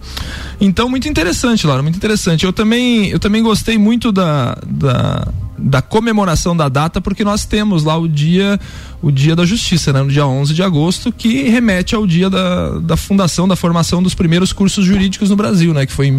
Então, 0.61 0.87
muito 0.87 1.09
interessante, 1.09 1.65
Laura, 1.65 1.81
muito 1.81 1.97
interessante. 1.97 2.45
Eu 2.45 2.53
também, 2.53 3.09
eu 3.09 3.19
também 3.19 3.41
gostei 3.41 3.77
muito 3.77 4.11
da, 4.11 4.57
da 4.65 5.27
da 5.57 5.81
comemoração 5.81 6.55
da 6.55 6.67
data, 6.67 6.99
porque 6.99 7.23
nós 7.23 7.45
temos 7.45 7.83
lá 7.83 7.97
o 7.97 8.07
dia 8.07 8.59
o 9.01 9.11
dia 9.11 9.35
da 9.35 9.45
justiça, 9.45 9.93
né, 9.93 10.01
no 10.01 10.09
dia 10.09 10.25
11 10.25 10.53
de 10.53 10.63
agosto, 10.63 11.11
que 11.11 11.43
remete 11.43 11.93
ao 11.93 12.07
dia 12.07 12.27
da, 12.27 12.79
da 12.79 12.97
fundação, 12.97 13.47
da 13.47 13.55
formação 13.55 14.01
dos 14.01 14.15
primeiros 14.15 14.51
cursos 14.51 14.83
jurídicos 14.83 15.29
no 15.29 15.35
Brasil, 15.35 15.73
né, 15.75 15.85
que 15.85 15.91
foi 15.93 16.07
em 16.07 16.11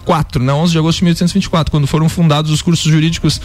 1824, 0.00 0.42
né, 0.42 0.52
11 0.52 0.72
de 0.72 0.78
agosto 0.78 0.98
de 0.98 1.04
1824, 1.04 1.70
quando 1.70 1.86
foram 1.86 2.08
fundados 2.08 2.50
os 2.50 2.62
cursos 2.62 2.90
jurídicos 2.90 3.40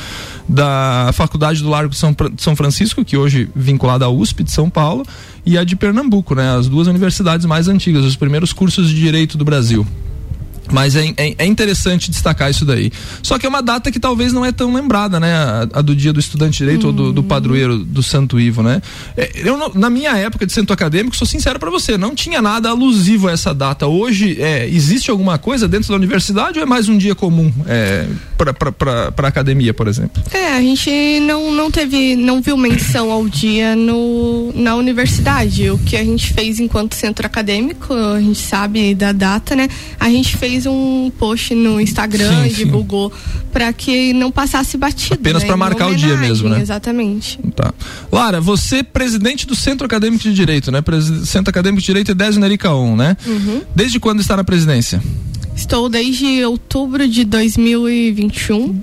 da 0.48 1.12
Faculdade 1.14 1.62
do 1.62 1.70
Largo 1.70 1.90
de 1.90 1.98
São, 1.98 2.16
São 2.38 2.56
Francisco, 2.56 3.04
que 3.04 3.18
hoje 3.18 3.50
vinculada 3.56 4.06
à 4.06 4.10
USP 4.10 4.44
de 4.44 4.52
São 4.52 4.70
Paulo, 4.70 5.06
e 5.46 5.58
a 5.58 5.64
de 5.64 5.76
Pernambuco, 5.76 6.36
né, 6.36 6.56
as 6.56 6.68
duas 6.68 6.88
universidades 6.88 7.46
mais 7.46 7.68
antigas, 7.68 8.04
os 8.06 8.16
primeiros 8.16 8.54
cursos 8.54 8.90
de 8.90 8.96
direito 8.96 9.38
do 9.38 9.46
Brasil. 9.46 9.86
Mas 10.72 10.96
é, 10.96 11.14
é, 11.18 11.36
é, 11.38 11.46
interessante 11.46 12.10
destacar 12.10 12.50
isso 12.50 12.66
daí. 12.66 12.92
Só 13.22 13.38
que 13.38 13.46
é 13.46 13.50
uma 13.50 13.62
data 13.62 13.92
que 13.92 14.00
talvez 14.00 14.34
não 14.34 14.46
é 14.46 14.52
tão 14.52 14.74
lembrada, 14.74 15.20
né? 15.20 15.34
A, 15.34 15.68
a 15.74 15.82
do 15.82 15.96
dia 15.96 16.12
do 16.12 16.20
estudante 16.20 16.54
de 16.54 16.58
direito 16.60 16.88
ou 16.88 16.94
do, 16.94 17.14
do, 17.14 17.24
padroeiro 17.24 17.78
do 17.78 18.02
Santo 18.02 18.40
Ivo, 18.40 18.64
né? 18.64 18.82
É, 19.16 19.32
eu, 19.36 19.72
na 19.74 19.90
minha 19.90 20.18
época 20.18 20.46
de 20.46 20.54
centro 20.54 20.74
acadêmico, 20.74 21.16
sou 21.16 21.28
sincero 21.28 21.60
para 21.60 21.70
você, 21.70 21.98
não 21.98 22.16
tinha 22.16 22.42
nada 22.42 22.70
alusivo 22.70 23.28
a 23.28 23.32
essa 23.32 23.54
data. 23.54 23.88
Hoje, 23.88 24.42
é, 24.42 24.68
existe 24.68 25.12
alguma 25.12 25.38
coisa 25.38 25.68
dentro 25.68 25.90
da 25.90 25.96
universidade 25.96 26.60
ou 26.60 26.64
é 26.64 26.66
mais 26.66 26.90
um 26.90 26.98
dia 26.98 27.16
comum 27.16 27.52
é, 27.68 28.08
para 28.38 29.28
academia, 29.28 29.74
por 29.74 29.88
exemplo? 29.88 30.22
É, 30.32 30.54
a 30.54 30.62
gente 30.62 31.20
não, 31.22 31.52
não 31.52 31.70
teve, 31.70 32.16
não 32.16 32.42
viu 32.42 32.58
menção 32.58 33.12
ao 33.12 33.28
dia 33.28 33.76
no, 33.76 34.52
na 34.54 34.76
universidade. 34.76 35.70
O 35.70 35.78
que 35.78 35.96
a 35.96 36.04
gente 36.04 36.34
fez 36.34 36.60
enquanto 36.60 36.96
centro 36.96 37.26
acadêmico, 37.26 37.94
a 37.94 38.20
gente 38.20 38.40
sabe 38.40 38.96
da 38.96 39.12
data, 39.12 39.56
né? 39.56 39.68
A 40.00 40.10
gente 40.10 40.38
fez 40.38 40.55
fez 40.56 40.66
um 40.66 41.12
post 41.18 41.54
no 41.54 41.82
Instagram 41.82 42.44
sim, 42.44 42.48
e 42.48 42.54
divulgou 42.54 43.12
para 43.52 43.72
que 43.74 44.14
não 44.14 44.32
passasse 44.32 44.78
batido. 44.78 45.16
Apenas 45.16 45.44
né? 45.44 45.48
para 45.48 45.58
marcar 45.58 45.88
o 45.88 45.96
dia 45.96 46.16
mesmo, 46.16 46.48
né? 46.48 46.62
Exatamente. 46.62 47.40
Tá. 47.56 47.74
Lara, 48.12 48.40
você 48.40 48.78
é 48.78 48.84
presidente 48.84 49.46
do 49.46 49.56
Centro 49.56 49.86
Acadêmico 49.86 50.24
de 50.24 50.34
Direito, 50.34 50.72
né? 50.72 50.82
Centro 51.26 51.50
Acadêmico 51.50 51.82
de 51.82 51.86
Direito 51.86 52.12
é 52.12 52.14
10 52.14 52.38
Nericaon, 52.38 52.96
né? 52.96 53.18
Uhum. 53.26 53.62
Desde 53.76 54.00
quando 54.00 54.22
está 54.22 54.38
na 54.38 54.44
presidência? 54.44 55.02
Estou 55.56 55.90
desde 55.90 56.44
outubro 56.46 57.08
de 57.08 57.26
2021. 57.26 58.80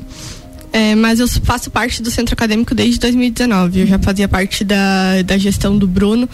É, 0.74 0.94
mas 0.94 1.20
eu 1.20 1.28
faço 1.28 1.70
parte 1.70 2.02
do 2.02 2.10
centro 2.10 2.32
acadêmico 2.32 2.74
desde 2.74 2.98
2019. 2.98 3.80
Eu 3.80 3.86
já 3.86 3.98
fazia 3.98 4.26
parte 4.26 4.64
da, 4.64 5.20
da 5.22 5.36
gestão 5.36 5.76
do 5.76 5.86
Bruno 5.86 6.28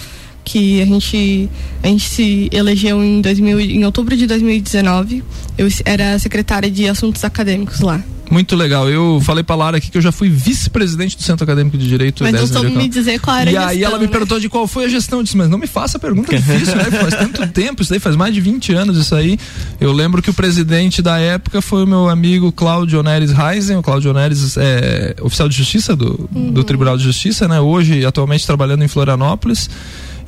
que 0.49 0.81
a 0.81 0.87
gente, 0.87 1.49
a 1.83 1.87
gente 1.87 2.09
se 2.09 2.49
elegeu 2.51 3.05
em, 3.05 3.21
2000, 3.21 3.61
em 3.61 3.85
outubro 3.85 4.17
de 4.17 4.27
2019. 4.27 5.23
Eu 5.59 5.69
era 5.85 6.19
secretária 6.19 6.71
de 6.71 6.89
assuntos 6.89 7.23
acadêmicos 7.23 7.81
lá. 7.81 8.03
Muito 8.31 8.55
legal. 8.57 8.89
Eu 8.89 9.21
falei 9.23 9.43
pra 9.43 9.57
Lara 9.57 9.79
aqui 9.79 9.91
que 9.91 9.97
eu 9.97 10.03
já 10.03 10.13
fui 10.13 10.29
vice-presidente 10.29 11.17
do 11.17 11.23
Centro 11.23 11.45
Acadêmico 11.45 11.79
de 11.79 11.89
Direito. 11.89 12.23
Mas 12.23 12.33
não 12.33 12.47
soube 12.47 12.71
me 12.71 12.89
dizer 12.89 13.19
qual 13.21 13.37
era 13.37 13.51
e 13.51 13.57
a 13.57 13.61
gestão. 13.61 13.75
E 13.75 13.77
aí 13.77 13.85
ela 13.85 13.99
me 13.99 14.07
né? 14.07 14.11
perguntou 14.11 14.39
de 14.39 14.49
qual 14.49 14.67
foi 14.67 14.85
a 14.85 14.89
gestão. 14.89 15.21
Eu 15.21 15.23
disse, 15.23 15.37
mas 15.37 15.49
não 15.49 15.59
me 15.59 15.67
faça 15.67 15.99
pergunta 15.99 16.37
difícil, 16.37 16.77
né? 16.77 16.85
Faz 16.85 17.15
tanto 17.15 17.47
tempo, 17.49 17.83
isso 17.83 17.91
daí 17.91 17.99
faz 17.99 18.17
mais 18.17 18.35
de 18.35 18.41
20 18.41 18.73
anos 18.75 18.99
isso 18.99 19.15
aí. 19.15 19.39
Eu 19.81 19.93
lembro 19.93 20.21
que 20.21 20.31
o 20.31 20.35
presidente 20.35 21.01
da 21.01 21.19
época 21.19 21.63
foi 21.63 21.85
o 21.85 21.87
meu 21.87 22.09
amigo 22.09 22.53
Cláudio 22.53 23.01
Oneres 23.01 23.33
Reisen. 23.33 23.77
O 23.77 23.83
Cláudio 23.83 24.11
Oneres 24.11 24.57
é 24.59 25.17
oficial 25.23 25.49
de 25.49 25.57
justiça 25.57 25.97
do, 25.97 26.29
uhum. 26.35 26.53
do 26.53 26.63
Tribunal 26.65 26.97
de 26.97 27.05
Justiça, 27.05 27.49
né? 27.49 27.61
Hoje, 27.61 28.05
atualmente, 28.05 28.45
trabalhando 28.47 28.85
em 28.85 28.89
Florianópolis. 28.89 29.71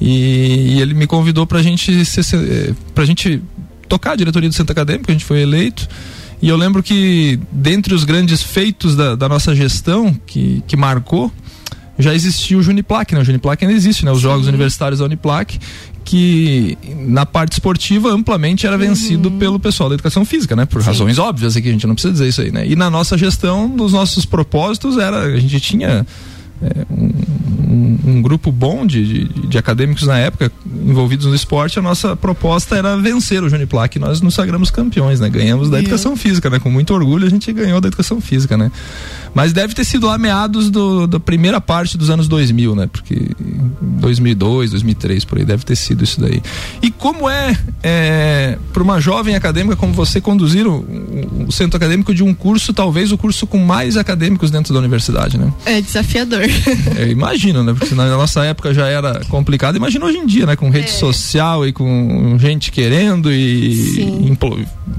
E, 0.00 0.76
e 0.76 0.80
ele 0.80 0.94
me 0.94 1.06
convidou 1.06 1.46
para 1.46 1.62
gente 1.62 2.04
ser, 2.04 2.74
pra 2.94 3.04
gente 3.04 3.42
tocar 3.88 4.12
a 4.12 4.16
diretoria 4.16 4.48
do 4.48 4.54
Centro 4.54 4.72
Acadêmico, 4.72 5.10
a 5.10 5.12
gente 5.12 5.24
foi 5.24 5.42
eleito. 5.42 5.88
E 6.40 6.48
eu 6.48 6.56
lembro 6.56 6.82
que, 6.82 7.38
dentre 7.52 7.94
os 7.94 8.04
grandes 8.04 8.42
feitos 8.42 8.96
da, 8.96 9.14
da 9.14 9.28
nossa 9.28 9.54
gestão, 9.54 10.16
que, 10.26 10.62
que 10.66 10.74
marcou, 10.74 11.30
já 11.98 12.14
existia 12.14 12.56
o 12.56 12.62
Juniplac, 12.62 13.14
né? 13.14 13.20
O 13.20 13.24
Juniplac 13.24 13.62
ainda 13.62 13.76
existe, 13.76 14.04
né? 14.04 14.10
Os 14.10 14.18
Sim. 14.18 14.22
Jogos 14.22 14.46
Universitários 14.46 15.00
da 15.00 15.04
Uniplac, 15.04 15.58
que 16.02 16.78
na 17.06 17.26
parte 17.26 17.52
esportiva 17.52 18.10
amplamente 18.10 18.66
era 18.66 18.78
vencido 18.78 19.28
uhum. 19.28 19.38
pelo 19.38 19.60
pessoal 19.60 19.90
da 19.90 19.94
educação 19.94 20.24
física, 20.24 20.56
né? 20.56 20.64
Por 20.64 20.80
Sim. 20.80 20.86
razões 20.86 21.18
óbvias 21.18 21.56
aqui, 21.56 21.68
a 21.68 21.72
gente 21.72 21.86
não 21.86 21.94
precisa 21.94 22.12
dizer 22.12 22.28
isso 22.28 22.40
aí, 22.40 22.50
né? 22.50 22.66
E 22.66 22.74
na 22.74 22.88
nossa 22.88 23.18
gestão, 23.18 23.68
nos 23.68 23.92
nossos 23.92 24.24
propósitos, 24.24 24.96
era, 24.96 25.24
a 25.24 25.36
gente 25.36 25.60
tinha 25.60 26.06
é, 26.62 26.86
um, 26.90 27.10
um, 27.70 27.98
um 28.04 28.22
grupo 28.22 28.50
bom 28.50 28.84
de, 28.84 29.24
de, 29.24 29.46
de, 29.46 29.58
acadêmicos 29.58 30.06
na 30.06 30.18
época 30.18 30.50
envolvidos 30.66 31.26
no 31.26 31.34
esporte, 31.34 31.78
a 31.78 31.82
nossa 31.82 32.16
proposta 32.16 32.76
era 32.76 32.96
vencer 32.96 33.42
o 33.44 33.48
Juniplac. 33.48 33.98
Nós 33.98 34.20
nos 34.20 34.34
sagramos 34.34 34.70
campeões, 34.70 35.20
né? 35.20 35.28
Ganhamos 35.28 35.70
da 35.70 35.78
educação 35.78 36.16
física, 36.16 36.50
né? 36.50 36.58
Com 36.58 36.70
muito 36.70 36.92
orgulho 36.92 37.26
a 37.26 37.30
gente 37.30 37.52
ganhou 37.52 37.80
da 37.80 37.88
educação 37.88 38.20
física, 38.20 38.56
né? 38.56 38.72
Mas 39.32 39.52
deve 39.52 39.74
ter 39.74 39.84
sido 39.84 40.06
lá 40.06 40.18
meados 40.18 40.70
do, 40.70 41.06
da 41.06 41.20
primeira 41.20 41.60
parte 41.60 41.96
dos 41.96 42.10
anos 42.10 42.26
2000, 42.26 42.74
né? 42.74 42.88
Porque 42.90 43.30
2002, 43.80 44.70
2003, 44.70 45.24
por 45.24 45.38
aí, 45.38 45.44
deve 45.44 45.64
ter 45.64 45.76
sido 45.76 46.02
isso 46.02 46.20
daí. 46.20 46.42
E 46.82 46.90
como 46.90 47.30
é, 47.30 47.56
é 47.82 48.58
para 48.72 48.82
uma 48.82 49.00
jovem 49.00 49.36
acadêmica 49.36 49.76
como 49.76 49.92
você 49.92 50.20
conduzir 50.20 50.66
o, 50.66 50.84
o, 51.46 51.52
centro 51.52 51.76
acadêmico 51.76 52.14
de 52.14 52.24
um 52.24 52.34
curso, 52.34 52.72
talvez 52.72 53.12
o 53.12 53.18
curso 53.18 53.46
com 53.46 53.58
mais 53.58 53.96
acadêmicos 53.96 54.50
dentro 54.50 54.72
da 54.72 54.80
universidade, 54.80 55.38
né? 55.38 55.52
É 55.64 55.80
desafiador. 55.80 56.42
Eu 56.96 57.08
imagino, 57.08 57.59
né? 57.62 57.74
Porque 57.78 57.94
na 57.94 58.08
nossa 58.16 58.44
época 58.44 58.72
já 58.74 58.86
era 58.86 59.24
complicado. 59.28 59.76
Imagina 59.76 60.04
hoje 60.04 60.18
em 60.18 60.26
dia, 60.26 60.46
né? 60.46 60.56
Com 60.56 60.70
rede 60.70 60.88
é. 60.88 60.92
social 60.92 61.66
e 61.66 61.72
com 61.72 62.36
gente 62.38 62.70
querendo 62.70 63.32
e 63.32 64.36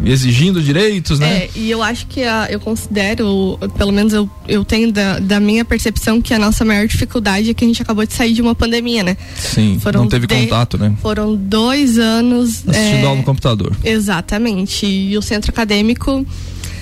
exigindo 0.04 0.62
direitos, 0.62 1.20
né? 1.20 1.44
É, 1.44 1.50
e 1.56 1.70
eu 1.70 1.82
acho 1.82 2.08
que 2.08 2.24
a, 2.24 2.48
eu 2.50 2.60
considero, 2.60 3.58
pelo 3.78 3.92
menos 3.92 4.14
eu, 4.14 4.30
eu 4.48 4.64
tenho 4.64 4.92
da, 4.92 5.20
da 5.20 5.40
minha 5.40 5.64
percepção 5.64 6.22
que 6.22 6.34
a 6.34 6.40
nossa 6.40 6.64
maior 6.66 6.88
dificuldade 6.88 7.50
é 7.50 7.54
que 7.54 7.64
a 7.64 7.68
gente 7.68 7.82
acabou 7.82 8.06
de 8.06 8.14
sair 8.14 8.34
de 8.34 8.42
uma 8.42 8.56
pandemia, 8.56 9.04
né? 9.04 9.18
Sim, 9.36 9.80
foram 9.82 10.02
não 10.02 10.08
teve 10.08 10.28
de, 10.28 10.36
contato, 10.36 10.78
né? 10.78 10.94
Foram 11.02 11.36
dois 11.36 11.98
anos. 11.98 12.64
Assistindo 12.68 13.04
é, 13.04 13.06
aula 13.06 13.18
no 13.18 13.24
computador. 13.24 13.76
Exatamente. 13.84 14.86
E 14.86 15.18
o 15.18 15.22
centro 15.22 15.52
acadêmico 15.52 16.26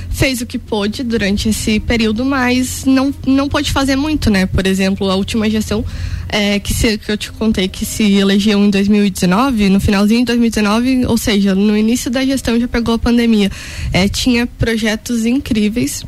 fez 0.10 0.42
o 0.42 0.46
que 0.46 0.58
pôde 0.58 1.04
durante 1.04 1.50
esse 1.50 1.80
período, 1.80 2.25
mas 2.25 2.84
não, 2.86 3.13
não 3.25 3.48
pôde 3.48 3.72
fazer 3.72 3.96
muito, 3.96 4.30
né? 4.30 4.46
Por 4.46 4.66
exemplo, 4.66 5.10
a 5.10 5.16
última 5.16 5.50
gestão 5.50 5.86
é, 6.28 6.60
que, 6.60 6.74
se, 6.74 6.98
que 6.98 7.12
eu 7.12 7.18
te 7.18 7.32
contei 7.32 7.68
que 7.68 7.86
se 7.86 8.04
elegeu 8.13 8.60
em 8.60 8.70
2019, 8.70 9.70
no 9.70 9.80
finalzinho 9.80 10.22
de 10.22 10.25
2019, 10.25 11.06
ou 11.06 11.18
seja, 11.18 11.56
no 11.56 11.78
início 11.78 12.10
da 12.12 12.25
gestão 12.25 12.60
já 12.60 12.68
pegou 12.68 12.96
a 12.96 13.00
pandemia. 13.00 13.51
É, 13.94 14.08
tinha 14.08 14.46
projetos 14.46 15.25
incríveis 15.25 16.04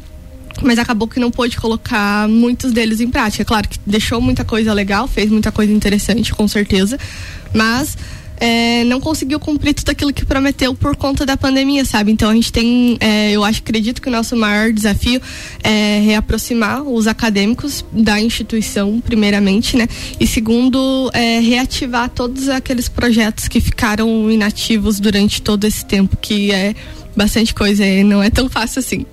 mas 0.61 0.77
acabou 0.77 1.07
que 1.07 1.19
não 1.19 1.31
pôde 1.31 1.57
colocar 1.57 2.27
muitos 2.27 2.71
deles 2.71 2.99
em 2.99 3.09
prática. 3.09 3.43
Claro 3.43 3.67
que 3.67 3.79
deixou 3.85 4.21
muita 4.21 4.43
coisa 4.43 4.73
legal, 4.73 5.07
fez 5.07 5.31
muita 5.31 5.51
coisa 5.51 5.71
interessante, 5.71 6.33
com 6.33 6.47
certeza, 6.47 6.99
mas 7.53 7.97
é, 8.41 8.83
não 8.85 8.99
conseguiu 8.99 9.39
cumprir 9.39 9.75
tudo 9.75 9.91
aquilo 9.91 10.11
que 10.11 10.25
prometeu 10.25 10.73
por 10.73 10.95
conta 10.95 11.27
da 11.27 11.37
pandemia, 11.37 11.85
sabe? 11.85 12.11
Então 12.11 12.27
a 12.27 12.33
gente 12.33 12.51
tem, 12.51 12.97
é, 12.99 13.31
eu 13.31 13.43
acho, 13.43 13.59
acredito 13.59 14.01
que 14.01 14.09
o 14.09 14.11
nosso 14.11 14.35
maior 14.35 14.73
desafio 14.73 15.21
é 15.63 16.01
reaproximar 16.03 16.81
os 16.81 17.05
acadêmicos 17.05 17.85
da 17.91 18.19
instituição, 18.19 18.99
primeiramente, 18.99 19.77
né? 19.77 19.87
E 20.19 20.25
segundo, 20.25 21.11
é, 21.13 21.39
reativar 21.39 22.09
todos 22.09 22.49
aqueles 22.49 22.89
projetos 22.89 23.47
que 23.47 23.61
ficaram 23.61 24.31
inativos 24.31 24.99
durante 24.99 25.39
todo 25.39 25.65
esse 25.65 25.85
tempo, 25.85 26.17
que 26.17 26.51
é 26.51 26.73
bastante 27.15 27.53
coisa 27.53 27.85
e 27.85 28.03
não 28.03 28.23
é 28.23 28.31
tão 28.31 28.49
fácil 28.49 28.79
assim. 28.79 29.05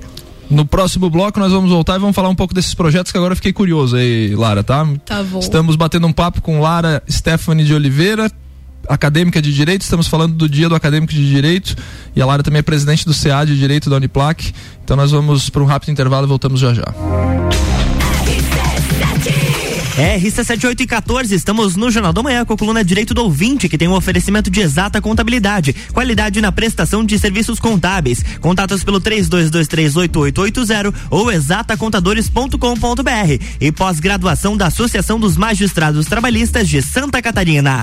No 0.48 0.64
próximo 0.64 1.10
bloco 1.10 1.38
nós 1.38 1.52
vamos 1.52 1.70
voltar 1.70 1.96
e 1.96 1.98
vamos 1.98 2.16
falar 2.16 2.30
um 2.30 2.34
pouco 2.34 2.54
desses 2.54 2.72
projetos 2.72 3.12
que 3.12 3.18
agora 3.18 3.32
eu 3.32 3.36
fiquei 3.36 3.52
curioso 3.52 3.96
aí, 3.96 4.34
Lara, 4.34 4.64
tá? 4.64 4.88
Tá 5.04 5.22
bom. 5.22 5.38
Estamos 5.38 5.76
batendo 5.76 6.06
um 6.06 6.12
papo 6.12 6.40
com 6.40 6.60
Lara 6.60 7.02
Stephanie 7.10 7.66
de 7.66 7.74
Oliveira, 7.74 8.32
acadêmica 8.88 9.42
de 9.42 9.52
Direito, 9.52 9.82
estamos 9.82 10.08
falando 10.08 10.34
do 10.34 10.48
Dia 10.48 10.68
do 10.68 10.74
Acadêmico 10.74 11.12
de 11.12 11.28
Direito 11.28 11.76
e 12.16 12.22
a 12.22 12.26
Lara 12.26 12.42
também 12.42 12.60
é 12.60 12.62
presidente 12.62 13.04
do 13.04 13.14
CA 13.14 13.44
de 13.44 13.56
Direito 13.56 13.90
da 13.90 13.96
Uniplac. 13.96 14.52
Então 14.82 14.96
nós 14.96 15.10
vamos 15.10 15.50
para 15.50 15.62
um 15.62 15.66
rápido 15.66 15.90
intervalo 15.90 16.26
e 16.26 16.28
voltamos 16.28 16.60
já 16.60 16.72
já. 16.72 16.94
RC78 19.98 20.80
e 20.80 20.86
14, 20.86 21.34
estamos 21.34 21.74
no 21.74 21.90
Jornal 21.90 22.12
da 22.12 22.22
Manhã 22.22 22.44
com 22.44 22.52
a 22.52 22.56
coluna 22.56 22.84
Direito 22.84 23.12
do 23.12 23.24
Ouvinte, 23.24 23.68
que 23.68 23.76
tem 23.76 23.88
um 23.88 23.94
oferecimento 23.94 24.48
de 24.48 24.60
exata 24.60 25.00
contabilidade, 25.00 25.74
qualidade 25.92 26.40
na 26.40 26.52
prestação 26.52 27.04
de 27.04 27.18
serviços 27.18 27.58
contábeis. 27.58 28.22
Contatos 28.40 28.84
pelo 28.84 29.00
32238880 29.00 30.94
ou 31.10 31.32
exatacontadores.com.br 31.32 33.44
e 33.60 33.72
pós-graduação 33.72 34.56
da 34.56 34.68
Associação 34.68 35.18
dos 35.18 35.36
Magistrados 35.36 36.06
Trabalhistas 36.06 36.68
de 36.68 36.80
Santa 36.80 37.20
Catarina. 37.20 37.82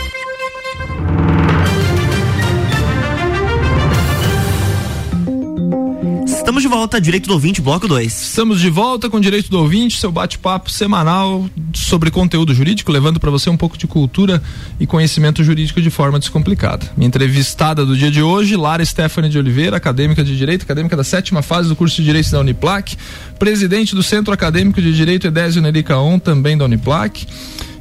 Estamos 6.41 6.63
de 6.63 6.67
volta, 6.67 6.99
Direito 6.99 7.27
do 7.27 7.33
Ouvinte, 7.33 7.61
bloco 7.61 7.87
2. 7.87 8.23
Estamos 8.23 8.59
de 8.59 8.69
volta 8.69 9.07
com 9.07 9.19
Direito 9.19 9.47
do 9.51 9.59
Ouvinte, 9.59 9.99
seu 9.99 10.11
bate-papo 10.11 10.71
semanal 10.71 11.47
sobre 11.71 12.09
conteúdo 12.09 12.51
jurídico, 12.51 12.91
levando 12.91 13.19
para 13.19 13.29
você 13.29 13.47
um 13.47 13.55
pouco 13.55 13.77
de 13.77 13.85
cultura 13.85 14.41
e 14.79 14.87
conhecimento 14.87 15.43
jurídico 15.43 15.79
de 15.79 15.91
forma 15.91 16.17
descomplicada. 16.17 16.91
Minha 16.97 17.07
entrevistada 17.07 17.85
do 17.85 17.95
dia 17.95 18.09
de 18.09 18.23
hoje, 18.23 18.57
Lara 18.57 18.83
Stephanie 18.83 19.29
de 19.29 19.37
Oliveira, 19.37 19.77
acadêmica 19.77 20.23
de 20.23 20.35
Direito, 20.35 20.63
acadêmica 20.63 20.97
da 20.97 21.03
sétima 21.03 21.43
fase 21.43 21.69
do 21.69 21.75
curso 21.75 21.97
de 21.97 22.03
Direito 22.03 22.31
da 22.31 22.39
Uniplac, 22.39 22.97
presidente 23.37 23.93
do 23.93 24.01
Centro 24.01 24.33
Acadêmico 24.33 24.81
de 24.81 24.91
Direito 24.93 25.27
Edésio 25.27 25.61
Nericaon, 25.61 26.17
também 26.17 26.57
da 26.57 26.65
Uniplac 26.65 27.27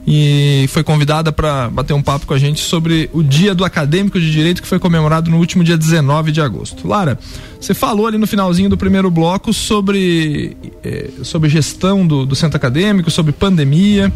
e 0.07 0.67
foi 0.69 0.83
convidada 0.83 1.31
para 1.31 1.69
bater 1.69 1.93
um 1.93 2.03
papo 2.03 2.27
com 2.27 2.35
a 2.35 2.39
gente 2.39 2.61
sobre 2.61 3.11
o 3.13 3.23
Dia 3.23 3.55
do 3.55 3.65
Acadêmico 3.65 4.19
de 4.19 4.31
Direito 4.31 4.63
que 4.63 4.69
foi 4.69 4.79
comemorado 4.79 5.31
no 5.31 5.39
último 5.39 5.63
dia 5.63 5.77
19 5.77 6.33
de 6.33 6.41
agosto. 6.41 6.87
Lara, 6.87 7.19
você 7.61 7.75
falou 7.75 8.07
ali 8.07 8.19
no 8.19 8.27
finalzinho 8.27 8.69
do 8.69 8.77
primeiro 8.77 9.11
bloco 9.11 9.53
sobre, 9.53 10.57
eh, 10.83 11.11
sobre 11.23 11.49
gestão 11.49 12.07
do, 12.07 12.25
do 12.25 12.35
centro 12.35 12.57
acadêmico, 12.57 13.11
sobre 13.11 13.33
pandemia 13.33 14.13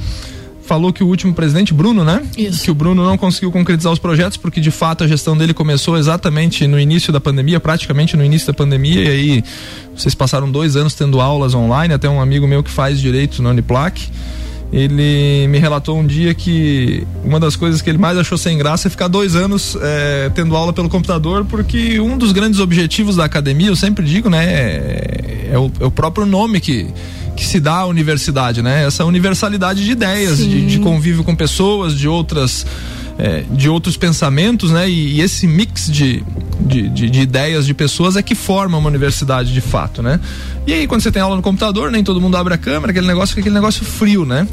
falou 0.65 0.93
que 0.93 1.05
o 1.05 1.07
último 1.07 1.35
presidente, 1.35 1.75
Bruno, 1.75 2.05
né? 2.05 2.23
Isso. 2.37 2.65
Que 2.65 2.71
o 2.71 2.75
Bruno 2.75 3.05
não 3.05 3.19
conseguiu 3.19 3.53
concretizar 3.53 3.93
os 3.93 3.99
projetos 3.99 4.39
porque 4.39 4.61
de 4.61 4.71
fato 4.71 5.05
a 5.05 5.07
gestão 5.07 5.37
dele 5.37 5.53
começou 5.53 5.97
exatamente 5.97 6.67
no 6.67 6.81
início 6.81 7.13
da 7.13 7.21
pandemia, 7.21 7.61
praticamente 7.61 8.17
no 8.17 8.25
início 8.25 8.47
da 8.47 8.55
pandemia, 8.55 9.05
e 9.05 9.09
aí 9.09 9.45
vocês 9.95 10.15
passaram 10.15 10.51
dois 10.51 10.75
anos 10.75 10.95
tendo 10.95 11.21
aulas 11.21 11.55
online, 11.55 11.93
até 11.93 12.09
um 12.09 12.21
amigo 12.21 12.49
meu 12.49 12.63
que 12.63 12.71
faz 12.71 12.99
direito 12.99 13.43
na 13.43 13.51
Uniplac 13.51 14.11
ele 14.75 15.47
me 15.47 15.59
relatou 15.61 15.97
um 15.97 16.05
dia 16.05 16.35
que 16.35 17.07
uma 17.23 17.39
das 17.39 17.55
coisas 17.55 17.81
que 17.81 17.89
ele 17.89 17.97
mais 17.97 18.19
achou 18.19 18.37
sem 18.37 18.59
graça 18.59 18.89
é 18.89 18.91
ficar 18.91 19.07
dois 19.07 19.37
anos 19.37 19.79
é, 19.81 20.29
tendo 20.35 20.57
aula 20.57 20.73
pelo 20.73 20.89
computador, 20.89 21.45
porque 21.45 22.01
um 22.01 22.19
dos 22.19 22.33
grandes 22.33 22.59
objetivos 22.59 23.15
da 23.15 23.25
academia, 23.25 23.69
eu 23.69 23.77
sempre 23.77 24.05
digo, 24.05 24.29
né, 24.29 24.45
é, 24.45 25.51
é, 25.53 25.59
o, 25.59 25.71
é 25.79 25.85
o, 25.85 25.93
próprio 25.93 26.27
nome 26.27 26.61
que, 26.61 26.89
que 27.37 27.47
se 27.47 27.61
dá 27.61 27.77
à 27.77 27.87
universidade, 27.87 28.63
né? 28.63 28.85
Essa 28.85 29.05
universalidade 29.05 29.85
de 29.85 29.93
ideias, 29.93 30.39
de, 30.39 30.67
de, 30.67 30.79
convívio 30.81 31.23
com 31.23 31.37
pessoas, 31.37 31.97
de 31.97 32.09
outras. 32.09 32.67
É, 33.17 33.45
de 33.49 33.69
outros 33.69 33.97
pensamentos, 33.97 34.73
né? 34.73 34.89
E, 34.89 35.17
e 35.17 35.21
esse 35.21 35.47
mix 35.47 35.89
de, 35.89 36.25
de, 36.61 36.89
de, 36.89 37.09
de, 37.09 37.21
ideias 37.21 37.65
de 37.65 37.73
pessoas 37.73 38.17
é 38.17 38.23
que 38.23 38.35
forma 38.35 38.77
uma 38.77 38.89
universidade 38.89 39.53
de 39.53 39.61
fato, 39.61 40.03
né? 40.03 40.19
E 40.67 40.73
aí, 40.73 40.87
quando 40.89 41.01
você 41.01 41.13
tem 41.13 41.23
aula 41.23 41.37
no 41.37 41.43
computador, 41.43 41.93
nem 41.93 42.03
todo 42.03 42.21
mundo 42.21 42.37
abre 42.37 42.55
a 42.55 42.59
câmera, 42.59 42.91
aquele 42.91 43.07
negócio 43.07 43.29
fica 43.29 43.43
aquele 43.43 43.55
negócio 43.55 43.85
frio, 43.85 44.25
né? 44.25 44.49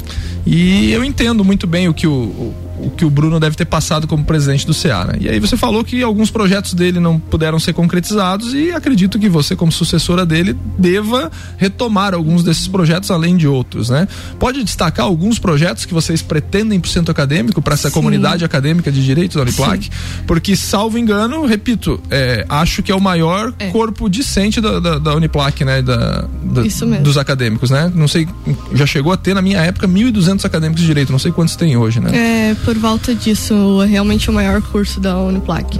E 0.46 0.92
eu 0.92 1.02
entendo 1.04 1.44
muito 1.44 1.66
bem 1.66 1.88
o 1.88 1.94
que 1.94 2.06
o, 2.06 2.12
o 2.12 2.54
o 2.82 2.90
que 2.90 3.04
o 3.04 3.10
Bruno 3.10 3.38
deve 3.38 3.54
ter 3.54 3.64
passado 3.64 4.06
como 4.08 4.24
presidente 4.24 4.66
do 4.66 4.74
Ceará. 4.74 5.14
E 5.20 5.28
aí 5.28 5.38
você 5.38 5.56
falou 5.56 5.84
que 5.84 6.02
alguns 6.02 6.30
projetos 6.30 6.74
dele 6.74 6.98
não 6.98 7.18
puderam 7.18 7.58
ser 7.60 7.72
concretizados 7.72 8.52
e 8.54 8.72
acredito 8.72 9.18
que 9.18 9.28
você, 9.28 9.54
como 9.54 9.70
sucessora 9.70 10.26
dele, 10.26 10.56
deva 10.76 11.30
retomar 11.56 12.12
alguns 12.12 12.42
desses 12.42 12.66
projetos 12.66 13.10
além 13.10 13.36
de 13.36 13.46
outros, 13.46 13.88
né? 13.88 14.08
Pode 14.38 14.62
destacar 14.64 15.06
alguns 15.06 15.38
projetos 15.38 15.84
que 15.84 15.94
vocês 15.94 16.20
pretendem 16.20 16.80
para 16.80 16.88
o 16.88 16.90
centro 16.90 17.12
acadêmico, 17.12 17.62
para 17.62 17.74
essa 17.74 17.88
Sim. 17.88 17.94
comunidade 17.94 18.44
acadêmica 18.44 18.51
de 18.60 19.04
direito 19.04 19.36
da 19.36 19.42
Uniplac? 19.42 19.90
Porque, 20.26 20.56
salvo 20.56 20.98
engano, 20.98 21.46
repito, 21.46 22.00
é, 22.10 22.44
acho 22.48 22.82
que 22.82 22.92
é 22.92 22.94
o 22.94 23.00
maior 23.00 23.52
é. 23.58 23.68
corpo 23.70 24.08
discente 24.08 24.60
da, 24.60 24.78
da, 24.80 24.98
da 24.98 25.14
Uniplac, 25.14 25.64
né? 25.64 25.82
Da, 25.82 26.26
da 26.42 26.62
dos 27.02 27.16
acadêmicos, 27.16 27.70
né? 27.70 27.90
Não 27.94 28.08
sei, 28.08 28.28
já 28.74 28.86
chegou 28.86 29.12
a 29.12 29.16
ter 29.16 29.34
na 29.34 29.42
minha 29.42 29.58
época 29.58 29.86
1.200 29.88 30.44
acadêmicos 30.44 30.80
de 30.80 30.86
direito, 30.86 31.12
não 31.12 31.18
sei 31.18 31.32
quantos 31.32 31.56
tem 31.56 31.76
hoje, 31.76 32.00
né? 32.00 32.10
É, 32.50 32.54
por 32.64 32.76
volta 32.76 33.14
disso, 33.14 33.82
é 33.82 33.86
realmente 33.86 34.28
o 34.30 34.32
maior 34.32 34.60
curso 34.62 35.00
da 35.00 35.18
Uniplac. 35.18 35.78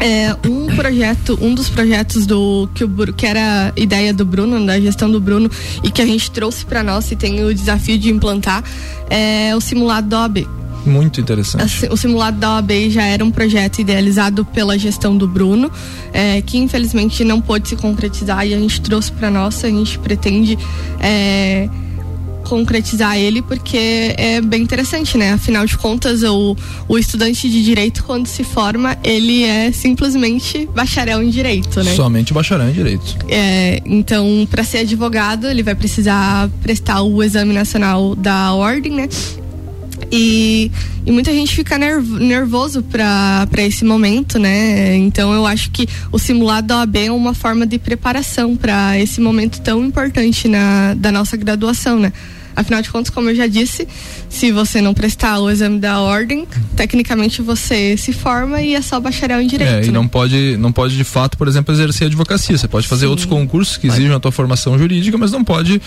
É. 0.00 0.06
é. 0.06 0.36
um 0.46 0.66
projeto, 0.74 1.38
um 1.40 1.54
dos 1.54 1.68
projetos 1.68 2.26
do 2.26 2.68
que, 2.74 2.84
o, 2.84 3.12
que 3.12 3.26
era 3.26 3.72
a 3.76 3.80
ideia 3.80 4.12
do 4.12 4.24
Bruno, 4.24 4.64
da 4.64 4.78
gestão 4.80 5.10
do 5.10 5.20
Bruno, 5.20 5.50
e 5.82 5.90
que 5.90 6.02
a 6.02 6.06
gente 6.06 6.30
trouxe 6.30 6.64
para 6.64 6.82
nós 6.82 7.10
e 7.10 7.16
tem 7.16 7.44
o 7.44 7.54
desafio 7.54 7.98
de 7.98 8.10
implantar, 8.10 8.62
é 9.08 9.54
o 9.56 9.60
simulado 9.60 10.08
da 10.08 10.22
OAB. 10.22 10.46
Muito 10.86 11.20
interessante. 11.20 11.86
O 11.90 11.96
simulado 11.96 12.38
da 12.38 12.54
OAB 12.54 12.90
já 12.90 13.04
era 13.04 13.24
um 13.24 13.30
projeto 13.30 13.80
idealizado 13.80 14.44
pela 14.44 14.78
gestão 14.78 15.16
do 15.16 15.26
Bruno, 15.26 15.70
é, 16.12 16.40
que 16.40 16.56
infelizmente 16.58 17.24
não 17.24 17.40
pôde 17.40 17.68
se 17.68 17.76
concretizar 17.76 18.46
e 18.46 18.54
a 18.54 18.58
gente 18.58 18.80
trouxe 18.80 19.10
para 19.12 19.30
nós. 19.30 19.64
A 19.64 19.68
gente 19.68 19.98
pretende 19.98 20.56
é, 21.00 21.68
concretizar 22.48 23.18
ele, 23.18 23.42
porque 23.42 24.14
é 24.16 24.40
bem 24.40 24.62
interessante, 24.62 25.18
né? 25.18 25.32
Afinal 25.32 25.66
de 25.66 25.76
contas, 25.76 26.22
o, 26.22 26.56
o 26.88 26.98
estudante 26.98 27.50
de 27.50 27.62
direito, 27.64 28.04
quando 28.04 28.26
se 28.26 28.44
forma, 28.44 28.96
ele 29.02 29.42
é 29.42 29.72
simplesmente 29.72 30.68
bacharel 30.74 31.22
em 31.22 31.28
direito, 31.28 31.82
né? 31.82 31.94
Somente 31.94 32.32
bacharel 32.32 32.68
em 32.68 32.72
direito. 32.72 33.16
É, 33.28 33.82
então, 33.84 34.46
para 34.50 34.62
ser 34.62 34.78
advogado, 34.78 35.48
ele 35.48 35.62
vai 35.62 35.74
precisar 35.74 36.48
prestar 36.62 37.02
o 37.02 37.22
exame 37.22 37.52
nacional 37.52 38.14
da 38.14 38.52
ordem, 38.52 38.92
né? 38.92 39.08
E, 40.10 40.70
e, 41.04 41.10
muita 41.10 41.32
gente 41.32 41.54
fica 41.54 41.76
nervoso 41.78 42.82
para 42.82 43.46
esse 43.58 43.84
momento, 43.84 44.38
né? 44.38 44.96
Então 44.96 45.32
eu 45.32 45.46
acho 45.46 45.70
que 45.70 45.88
o 46.12 46.18
simulado 46.18 46.68
da 46.68 46.78
OAB 46.78 46.96
é 46.96 47.10
uma 47.10 47.34
forma 47.34 47.66
de 47.66 47.78
preparação 47.78 48.56
para 48.56 48.98
esse 48.98 49.20
momento 49.20 49.60
tão 49.60 49.84
importante 49.84 50.48
na, 50.48 50.94
da 50.94 51.10
nossa 51.10 51.36
graduação, 51.36 51.98
né? 51.98 52.12
Afinal 52.56 52.80
de 52.80 52.90
contas, 52.90 53.10
como 53.10 53.28
eu 53.30 53.34
já 53.34 53.46
disse, 53.46 53.86
se 54.28 54.50
você 54.50 54.80
não 54.80 54.94
prestar 54.94 55.38
o 55.38 55.50
exame 55.50 55.78
da 55.78 56.00
ordem, 56.00 56.46
tecnicamente 56.74 57.42
você 57.42 57.96
se 57.96 58.12
forma 58.12 58.62
e 58.62 58.74
é 58.74 58.80
só 58.80 58.98
bacharel 58.98 59.40
em 59.40 59.46
direito. 59.46 59.70
É, 59.70 59.82
e 59.84 59.86
né? 59.86 59.92
não 59.92 60.08
pode, 60.08 60.56
não 60.58 60.72
pode 60.72 60.96
de 60.96 61.04
fato, 61.04 61.36
por 61.36 61.46
exemplo, 61.46 61.74
exercer 61.74 62.06
advocacia. 62.06 62.56
Você 62.56 62.66
pode 62.66 62.88
fazer 62.88 63.04
Sim. 63.04 63.10
outros 63.10 63.26
concursos 63.26 63.76
que 63.76 63.86
exijam 63.86 64.16
a 64.16 64.20
tua 64.20 64.32
formação 64.32 64.78
jurídica, 64.78 65.18
mas 65.18 65.30
não 65.30 65.44
pode 65.44 65.80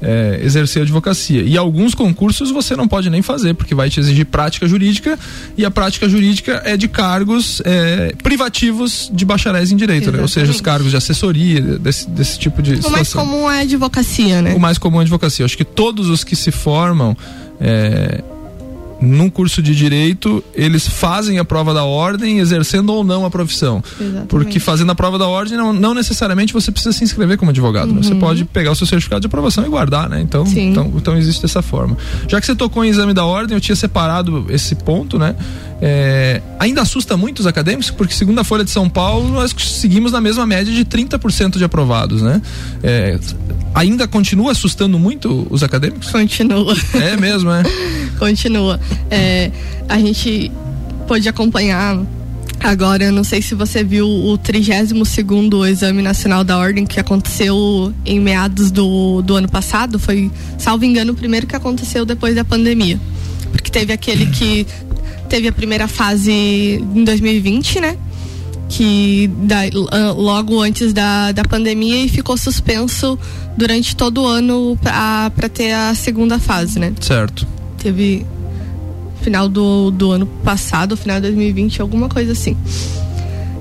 é, 0.00 0.40
exercer 0.42 0.82
advocacia. 0.82 1.42
E 1.42 1.56
alguns 1.56 1.94
concursos 1.94 2.50
você 2.50 2.76
não 2.76 2.88
pode 2.88 3.08
nem 3.10 3.22
fazer, 3.22 3.54
porque 3.54 3.74
vai 3.74 3.88
te 3.90 4.00
exigir 4.00 4.26
prática 4.26 4.66
jurídica 4.66 5.18
e 5.56 5.64
a 5.64 5.70
prática 5.70 6.08
jurídica 6.08 6.62
é 6.64 6.76
de 6.76 6.88
cargos 6.88 7.60
é, 7.64 8.14
privativos 8.22 9.10
de 9.12 9.24
bacharéis 9.24 9.72
em 9.72 9.76
direito, 9.76 10.12
né? 10.12 10.20
ou 10.20 10.28
seja, 10.28 10.50
os 10.50 10.60
cargos 10.60 10.90
de 10.90 10.96
assessoria, 10.96 11.60
desse, 11.78 12.08
desse 12.08 12.38
tipo 12.38 12.62
de. 12.62 12.72
O 12.72 12.76
situação. 12.76 12.92
mais 12.92 13.12
comum 13.12 13.50
é 13.50 13.60
advocacia, 13.62 14.42
né? 14.42 14.54
O 14.54 14.60
mais 14.60 14.78
comum 14.78 14.98
é 14.98 15.02
advocacia. 15.02 15.44
Acho 15.44 15.56
que 15.56 15.64
todos 15.64 16.08
os 16.08 16.13
que 16.22 16.36
se 16.36 16.50
formam. 16.50 17.16
É, 17.60 18.22
num 19.04 19.28
curso 19.28 19.62
de 19.62 19.74
direito, 19.74 20.42
eles 20.54 20.86
fazem 20.88 21.38
a 21.38 21.44
prova 21.44 21.74
da 21.74 21.84
ordem, 21.84 22.38
exercendo 22.38 22.90
ou 22.90 23.04
não 23.04 23.24
a 23.24 23.30
profissão. 23.30 23.82
Exatamente. 24.00 24.28
Porque 24.28 24.58
fazendo 24.58 24.90
a 24.92 24.94
prova 24.94 25.18
da 25.18 25.26
ordem, 25.26 25.56
não, 25.56 25.72
não 25.72 25.94
necessariamente 25.94 26.52
você 26.52 26.72
precisa 26.72 26.92
se 26.92 27.04
inscrever 27.04 27.36
como 27.36 27.50
advogado. 27.50 27.90
Uhum. 27.90 28.02
Você 28.02 28.14
pode 28.14 28.44
pegar 28.44 28.72
o 28.72 28.74
seu 28.74 28.86
certificado 28.86 29.20
de 29.20 29.26
aprovação 29.26 29.64
e 29.64 29.68
guardar, 29.68 30.08
né? 30.08 30.20
Então, 30.20 30.44
então, 30.46 30.92
então 30.96 31.16
existe 31.16 31.42
dessa 31.42 31.62
forma. 31.62 31.96
Já 32.28 32.40
que 32.40 32.46
você 32.46 32.54
tocou 32.54 32.84
em 32.84 32.88
exame 32.88 33.12
da 33.12 33.24
ordem, 33.24 33.54
eu 33.54 33.60
tinha 33.60 33.76
separado 33.76 34.46
esse 34.48 34.74
ponto, 34.74 35.18
né? 35.18 35.36
É, 35.80 36.40
ainda 36.58 36.82
assusta 36.82 37.16
muito 37.16 37.40
os 37.40 37.46
acadêmicos, 37.46 37.90
porque 37.90 38.14
segundo 38.14 38.38
a 38.38 38.44
Folha 38.44 38.64
de 38.64 38.70
São 38.70 38.88
Paulo, 38.88 39.28
nós 39.30 39.54
seguimos 39.58 40.12
na 40.12 40.20
mesma 40.20 40.46
média 40.46 40.72
de 40.72 40.84
30% 40.84 41.58
de 41.58 41.64
aprovados, 41.64 42.22
né? 42.22 42.40
É, 42.82 43.18
ainda 43.74 44.06
continua 44.06 44.52
assustando 44.52 44.98
muito 44.98 45.46
os 45.50 45.62
acadêmicos? 45.62 46.10
Continua. 46.10 46.74
É 46.94 47.16
mesmo, 47.16 47.50
é? 47.50 47.62
continua. 48.18 48.80
É, 49.10 49.50
a 49.88 49.98
gente 49.98 50.50
pode 51.06 51.28
acompanhar 51.28 52.00
Agora, 52.64 53.04
eu 53.04 53.12
não 53.12 53.24
sei 53.24 53.42
se 53.42 53.54
você 53.54 53.84
viu 53.84 54.08
o 54.08 54.38
32 54.38 55.06
segundo 55.06 55.66
Exame 55.66 56.00
Nacional 56.00 56.42
da 56.42 56.56
Ordem 56.56 56.86
que 56.86 56.98
aconteceu 56.98 57.92
em 58.06 58.18
meados 58.18 58.70
do, 58.70 59.20
do 59.20 59.36
ano 59.36 59.48
passado. 59.48 59.98
Foi, 59.98 60.30
salvo 60.56 60.82
engano, 60.82 61.12
o 61.12 61.14
primeiro 61.14 61.46
que 61.46 61.54
aconteceu 61.54 62.06
depois 62.06 62.34
da 62.34 62.42
pandemia. 62.42 62.98
Porque 63.52 63.70
teve 63.70 63.92
aquele 63.92 64.26
que 64.26 64.66
teve 65.34 65.48
a 65.48 65.52
primeira 65.52 65.88
fase 65.88 66.30
em 66.30 67.02
2020, 67.02 67.80
né? 67.80 67.96
Que 68.68 69.28
da, 69.38 69.62
logo 70.12 70.62
antes 70.62 70.92
da, 70.92 71.32
da 71.32 71.42
pandemia 71.42 72.04
e 72.04 72.08
ficou 72.08 72.36
suspenso 72.36 73.18
durante 73.56 73.96
todo 73.96 74.22
o 74.22 74.26
ano 74.28 74.78
para 74.80 75.48
ter 75.48 75.72
a 75.72 75.92
segunda 75.92 76.38
fase, 76.38 76.78
né? 76.78 76.92
Certo. 77.00 77.44
Teve 77.78 78.24
final 79.22 79.48
do, 79.48 79.90
do 79.90 80.12
ano 80.12 80.26
passado, 80.44 80.96
final 80.96 81.16
de 81.16 81.22
2020, 81.22 81.82
alguma 81.82 82.08
coisa 82.08 82.30
assim. 82.30 82.56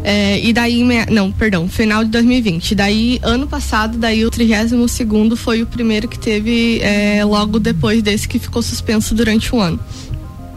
É, 0.03 0.39
e 0.45 0.53
daí, 0.53 0.83
não, 1.09 1.31
perdão, 1.31 1.67
final 1.67 2.03
de 2.03 2.11
2020. 2.11 2.75
Daí, 2.75 3.19
ano 3.23 3.47
passado, 3.47 3.97
daí 3.97 4.23
o 4.23 4.29
32 4.29 4.91
segundo 4.91 5.35
foi 5.35 5.63
o 5.63 5.65
primeiro 5.65 6.07
que 6.07 6.19
teve 6.19 6.81
é, 6.81 7.25
logo 7.25 7.57
depois 7.57 8.03
desse 8.03 8.27
que 8.27 8.37
ficou 8.37 8.61
suspenso 8.61 9.15
durante 9.15 9.55
um 9.55 9.59
ano. 9.59 9.79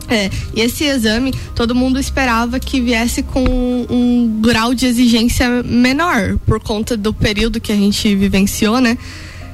É, 0.08 0.30
e 0.54 0.60
esse 0.60 0.84
exame, 0.84 1.34
todo 1.54 1.74
mundo 1.74 1.98
esperava 1.98 2.60
que 2.60 2.80
viesse 2.80 3.22
com 3.22 3.44
um 3.90 4.40
grau 4.40 4.74
de 4.74 4.86
exigência 4.86 5.62
menor, 5.64 6.38
por 6.46 6.60
conta 6.60 6.96
do 6.96 7.12
período 7.12 7.60
que 7.60 7.72
a 7.72 7.76
gente 7.76 8.14
vivenciou, 8.14 8.80
né? 8.80 8.96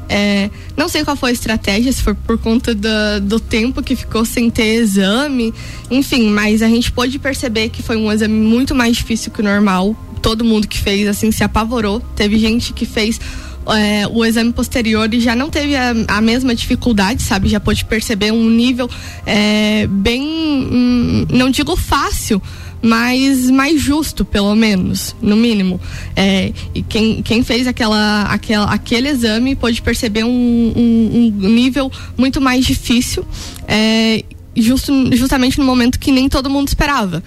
É, 0.09 0.51
não 0.77 0.89
sei 0.89 1.05
qual 1.05 1.17
foi 1.17 1.31
a 1.31 1.33
estratégia, 1.33 1.91
se 1.91 2.03
foi 2.03 2.13
por 2.13 2.37
conta 2.37 2.75
do, 2.75 2.89
do, 3.23 3.41
tempo 3.41 3.83
que 3.83 3.97
ficou 3.97 4.27
sem 4.27 4.51
ter 4.51 4.75
exame, 4.75 5.55
enfim, 5.91 6.29
mas 6.29 6.61
a 6.61 6.69
gente 6.69 6.93
pôde 6.93 7.19
perceber 7.19 7.71
que 7.71 7.83
foi 7.83 7.97
um 7.97 8.13
exame 8.13 8.35
muito 8.35 8.75
mais 8.75 8.97
difícil 8.97 9.33
que 9.33 9.41
o 9.41 9.45
normal, 9.45 9.97
todo 10.21 10.45
mundo 10.45 10.69
que 10.69 10.79
fez 10.79 11.09
assim 11.09 11.33
se 11.33 11.43
apavorou. 11.43 11.99
Teve 12.15 12.39
gente 12.39 12.75
que 12.75 12.85
fez 12.85 13.19
é, 13.67 14.07
o 14.09 14.25
exame 14.25 14.53
posterior 14.53 15.13
e 15.13 15.21
já 15.21 15.37
não 15.37 15.49
teve 15.51 15.77
a, 15.77 15.95
a, 16.09 16.21
mesma 16.21 16.55
dificuldade, 16.55 17.23
sabe? 17.23 17.49
Já 17.49 17.61
pôde 17.61 17.85
perceber 17.85 18.33
um 18.33 18.49
nível 18.49 18.89
é, 19.25 19.87
bem, 19.87 20.23
hum, 20.23 21.27
não 21.31 21.51
digo 21.51 21.77
fácil, 21.77 22.43
mas 22.83 23.49
mais 23.51 23.81
justo, 23.81 24.25
pelo 24.25 24.55
menos, 24.57 25.15
no 25.23 25.37
mínimo. 25.37 25.81
É, 26.17 26.53
e 26.75 26.83
quem, 26.83 27.23
quem 27.23 27.43
fez 27.43 27.67
aquela, 27.67 28.23
aquela, 28.25 28.67
aquele 28.67 29.09
exame 29.09 29.55
pôde 29.55 29.81
perceber 29.81 30.25
um, 30.25 30.29
um, 30.29 31.35
um 31.43 31.49
nível 31.49 31.91
muito 32.17 32.41
mais 32.41 32.65
difícil, 32.65 33.25
é, 33.69 34.25
justo, 34.57 34.93
justamente 35.17 35.59
no 35.59 35.65
momento 35.65 35.99
que 35.99 36.11
nem 36.11 36.29
todo 36.29 36.51
mundo 36.51 36.69
esperava. 36.69 37.23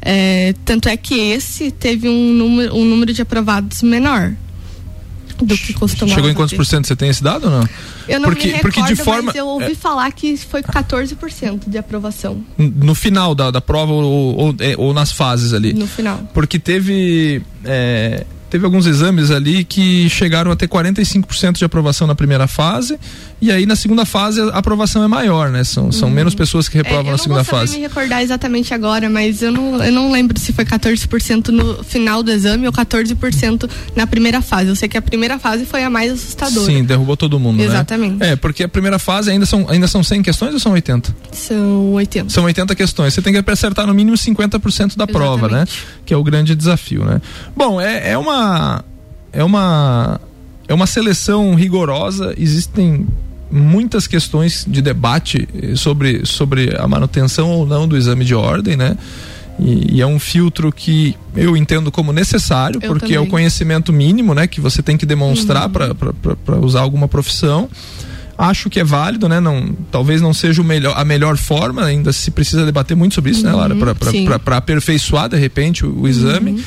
É, 0.00 0.54
tanto 0.64 0.88
é 0.88 0.96
que 0.96 1.14
esse 1.18 1.70
teve 1.70 2.08
um 2.08 2.32
número, 2.32 2.76
um 2.76 2.84
número 2.84 3.12
de 3.12 3.22
aprovados 3.22 3.82
menor 3.82 4.34
do 5.44 5.56
que 5.56 5.72
costumava. 5.72 6.14
Chegou 6.14 6.30
em 6.30 6.34
quantos 6.34 6.56
por 6.56 6.64
cento? 6.64 6.86
Você 6.86 6.96
tem 6.96 7.08
esse 7.08 7.22
dado 7.22 7.44
ou 7.44 7.50
não? 7.50 7.68
Eu 8.08 8.20
não 8.20 8.28
porque, 8.28 8.46
me 8.46 8.52
recordo, 8.54 8.74
porque 8.74 8.94
de 8.94 9.02
forma, 9.02 9.22
mas 9.24 9.34
eu 9.34 9.46
ouvi 9.46 9.72
é, 9.72 9.74
falar 9.74 10.10
que 10.12 10.36
foi 10.36 10.62
14% 10.62 11.68
de 11.68 11.78
aprovação. 11.78 12.44
No 12.56 12.94
final 12.94 13.34
da, 13.34 13.50
da 13.50 13.60
prova 13.60 13.92
ou, 13.92 14.36
ou, 14.36 14.54
ou, 14.78 14.94
nas 14.94 15.12
fases 15.12 15.52
ali? 15.52 15.72
No 15.72 15.86
final. 15.86 16.18
Porque 16.32 16.58
teve. 16.58 17.42
É, 17.64 18.24
teve 18.50 18.64
alguns 18.64 18.86
exames 18.86 19.30
ali 19.30 19.64
que 19.64 20.08
chegaram 20.08 20.50
a 20.50 20.56
ter 20.56 20.68
45% 20.68 21.58
de 21.58 21.64
aprovação 21.64 22.06
na 22.06 22.14
primeira 22.14 22.46
fase 22.46 22.98
e 23.40 23.52
aí 23.52 23.66
na 23.66 23.76
segunda 23.76 24.04
fase 24.04 24.40
a 24.40 24.58
aprovação 24.58 25.02
é 25.04 25.08
maior, 25.08 25.50
né? 25.50 25.62
São, 25.62 25.92
são 25.92 26.08
uhum. 26.08 26.14
menos 26.14 26.34
pessoas 26.34 26.68
que 26.68 26.76
reprovam 26.76 27.08
é, 27.08 27.12
na 27.12 27.18
segunda 27.18 27.44
fase. 27.44 27.54
Eu 27.54 27.66
não 27.66 27.66
vou 27.66 27.76
me 27.76 27.88
recordar 27.88 28.22
exatamente 28.22 28.74
agora, 28.74 29.08
mas 29.08 29.42
eu 29.42 29.52
não, 29.52 29.82
eu 29.84 29.92
não 29.92 30.10
lembro 30.10 30.38
se 30.38 30.52
foi 30.52 30.64
14% 30.64 31.48
no 31.48 31.84
final 31.84 32.22
do 32.22 32.30
exame 32.30 32.66
ou 32.66 32.72
14% 32.72 33.70
na 33.94 34.06
primeira 34.06 34.40
fase. 34.40 34.70
Eu 34.70 34.76
sei 34.76 34.88
que 34.88 34.96
a 34.96 35.02
primeira 35.02 35.38
fase 35.38 35.64
foi 35.64 35.84
a 35.84 35.90
mais 35.90 36.12
assustadora. 36.12 36.66
Sim, 36.66 36.84
derrubou 36.84 37.16
todo 37.16 37.38
mundo, 37.38 37.58
né? 37.58 37.64
Exatamente. 37.64 38.16
né? 38.16 38.32
É, 38.32 38.36
porque 38.36 38.64
a 38.64 38.68
primeira 38.68 38.98
fase 38.98 39.30
ainda 39.30 39.46
são, 39.46 39.66
ainda 39.68 39.86
são 39.86 40.02
100 40.02 40.22
questões 40.22 40.54
ou 40.54 40.60
são 40.60 40.72
80? 40.72 41.14
São 41.32 41.92
80. 41.92 42.30
São 42.30 42.44
80 42.44 42.74
questões. 42.74 43.14
Você 43.14 43.22
tem 43.22 43.32
que 43.32 43.50
acertar 43.50 43.86
no 43.86 43.94
mínimo 43.94 44.16
50% 44.16 44.96
da 44.96 45.06
prova, 45.06 45.48
né? 45.48 45.64
Que 46.04 46.12
é 46.12 46.16
o 46.16 46.24
grande 46.24 46.54
desafio, 46.54 47.04
né? 47.04 47.20
Bom, 47.56 47.80
é, 47.80 48.10
é 48.10 48.18
uma 48.18 48.37
é 49.32 49.44
uma 49.44 50.20
é 50.68 50.74
uma 50.74 50.86
seleção 50.86 51.54
rigorosa, 51.54 52.34
existem 52.36 53.06
muitas 53.50 54.06
questões 54.06 54.66
de 54.68 54.82
debate 54.82 55.48
eh, 55.54 55.74
sobre, 55.74 56.26
sobre 56.26 56.76
a 56.76 56.86
manutenção 56.86 57.50
ou 57.50 57.66
não 57.66 57.88
do 57.88 57.96
exame 57.96 58.24
de 58.24 58.34
ordem, 58.34 58.76
né? 58.76 58.96
E, 59.58 59.96
e 59.96 60.00
é 60.00 60.06
um 60.06 60.18
filtro 60.18 60.70
que 60.70 61.16
eu 61.34 61.56
entendo 61.56 61.90
como 61.90 62.12
necessário, 62.12 62.78
eu 62.82 62.88
porque 62.88 63.06
também. 63.06 63.16
é 63.16 63.20
o 63.20 63.26
conhecimento 63.26 63.92
mínimo, 63.92 64.34
né? 64.34 64.46
Que 64.46 64.60
você 64.60 64.82
tem 64.82 64.96
que 64.96 65.06
demonstrar 65.06 65.66
uhum. 65.66 66.04
para 66.44 66.56
usar 66.58 66.80
alguma 66.80 67.08
profissão. 67.08 67.68
Acho 68.36 68.70
que 68.70 68.78
é 68.78 68.84
válido, 68.84 69.28
né? 69.28 69.40
Não, 69.40 69.74
talvez 69.90 70.20
não 70.20 70.32
seja 70.32 70.62
o 70.62 70.64
melhor, 70.64 70.94
a 70.96 71.04
melhor 71.04 71.36
forma, 71.36 71.82
ainda 71.82 72.12
se 72.12 72.30
precisa 72.30 72.64
debater 72.64 72.96
muito 72.96 73.14
sobre 73.14 73.32
isso, 73.32 73.42
né, 73.42 73.52
uhum, 73.52 73.68
né, 73.68 73.74
Lara? 73.74 74.38
Para 74.38 74.58
aperfeiçoar, 74.58 75.28
de 75.28 75.36
repente, 75.36 75.84
o, 75.84 76.02
o 76.02 76.06
exame. 76.06 76.52
Uhum. 76.52 76.62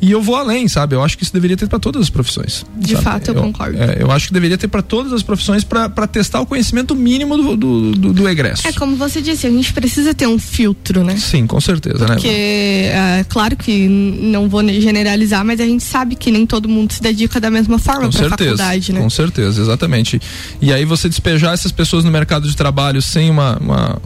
E 0.00 0.10
eu 0.10 0.20
vou 0.20 0.36
além, 0.36 0.68
sabe? 0.68 0.94
Eu 0.94 1.02
acho 1.02 1.16
que 1.16 1.24
isso 1.24 1.32
deveria 1.32 1.56
ter 1.56 1.68
para 1.68 1.78
todas 1.78 2.02
as 2.02 2.10
profissões. 2.10 2.66
De 2.76 2.92
sabe? 2.92 3.04
fato, 3.04 3.28
eu, 3.28 3.34
eu 3.34 3.42
concordo. 3.42 3.78
É, 3.80 3.96
eu 4.00 4.10
acho 4.10 4.28
que 4.28 4.32
deveria 4.32 4.58
ter 4.58 4.68
para 4.68 4.82
todas 4.82 5.12
as 5.12 5.22
profissões 5.22 5.64
para 5.64 6.06
testar 6.06 6.40
o 6.40 6.46
conhecimento 6.46 6.94
mínimo 6.94 7.36
do, 7.36 7.56
do, 7.56 7.92
do, 7.92 8.12
do, 8.12 8.28
egresso. 8.28 8.66
É 8.68 8.72
como 8.72 8.96
você 8.96 9.22
disse, 9.22 9.46
a 9.46 9.50
gente 9.50 9.72
precisa 9.72 10.14
ter 10.14 10.26
um 10.26 10.38
filtro, 10.38 11.02
né? 11.02 11.16
Sim, 11.16 11.46
com 11.46 11.60
certeza, 11.60 12.06
Porque, 12.06 12.10
né? 12.10 12.14
Porque, 12.16 12.28
é, 12.28 13.24
claro 13.28 13.56
que 13.56 13.88
não 13.88 14.48
vou 14.48 14.66
generalizar, 14.68 15.44
mas 15.44 15.60
a 15.60 15.66
gente 15.66 15.82
sabe 15.82 16.14
que 16.14 16.30
nem 16.30 16.46
todo 16.46 16.68
mundo 16.68 16.92
se 16.92 17.00
dedica 17.00 17.40
da 17.40 17.50
mesma 17.50 17.78
forma 17.78 18.10
para 18.10 18.28
faculdade, 18.28 18.92
né? 18.92 19.00
Com 19.00 19.10
certeza, 19.10 19.60
exatamente. 19.60 20.20
E 20.60 20.72
aí 20.72 20.84
você 20.84 21.08
despejar 21.08 21.54
essas 21.54 21.72
pessoas 21.72 22.04
no 22.04 22.10
mercado 22.10 22.48
de 22.48 22.56
trabalho 22.56 23.00
sem 23.00 23.30
uma, 23.30 23.56
uma 23.58 24.02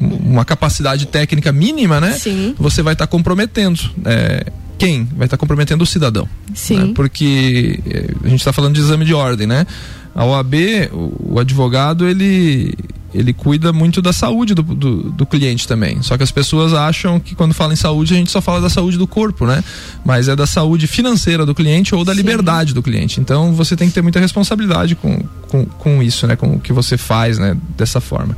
uma 0.00 0.44
capacidade 0.44 1.06
técnica 1.06 1.52
mínima, 1.52 2.00
né? 2.00 2.12
Sim. 2.12 2.54
Você 2.58 2.82
vai 2.82 2.94
estar 2.94 3.06
tá 3.06 3.10
comprometendo. 3.10 3.78
É, 4.06 4.46
quem? 4.80 5.04
Vai 5.14 5.26
estar 5.26 5.36
comprometendo 5.36 5.82
o 5.82 5.86
cidadão. 5.86 6.26
Sim. 6.54 6.78
Né? 6.78 6.92
Porque 6.94 7.78
eh, 7.86 8.14
a 8.24 8.28
gente 8.28 8.40
está 8.40 8.52
falando 8.52 8.74
de 8.74 8.80
exame 8.80 9.04
de 9.04 9.12
ordem, 9.12 9.46
né? 9.46 9.66
A 10.14 10.24
OAB, 10.24 10.54
o, 10.92 11.34
o 11.34 11.38
advogado, 11.38 12.08
ele 12.08 12.74
ele 13.12 13.32
cuida 13.32 13.72
muito 13.72 14.00
da 14.00 14.12
saúde 14.12 14.54
do, 14.54 14.62
do, 14.62 15.10
do, 15.10 15.26
cliente 15.26 15.66
também. 15.66 16.00
Só 16.00 16.16
que 16.16 16.22
as 16.22 16.30
pessoas 16.30 16.72
acham 16.72 17.18
que 17.18 17.34
quando 17.34 17.52
fala 17.52 17.72
em 17.72 17.76
saúde, 17.76 18.14
a 18.14 18.16
gente 18.16 18.30
só 18.30 18.40
fala 18.40 18.60
da 18.60 18.70
saúde 18.70 18.96
do 18.96 19.06
corpo, 19.06 19.46
né? 19.46 19.64
Mas 20.04 20.28
é 20.28 20.36
da 20.36 20.46
saúde 20.46 20.86
financeira 20.86 21.44
do 21.44 21.52
cliente 21.52 21.92
ou 21.92 22.04
da 22.04 22.12
Sim. 22.12 22.18
liberdade 22.18 22.72
do 22.72 22.80
cliente. 22.80 23.20
Então 23.20 23.52
você 23.52 23.76
tem 23.76 23.88
que 23.88 23.94
ter 23.94 24.02
muita 24.02 24.20
responsabilidade 24.20 24.94
com, 24.94 25.24
com, 25.48 25.64
com 25.64 26.02
isso, 26.02 26.24
né? 26.26 26.36
Com 26.36 26.54
o 26.54 26.60
que 26.60 26.72
você 26.72 26.96
faz, 26.96 27.36
né? 27.36 27.56
Dessa 27.76 28.00
forma. 28.00 28.36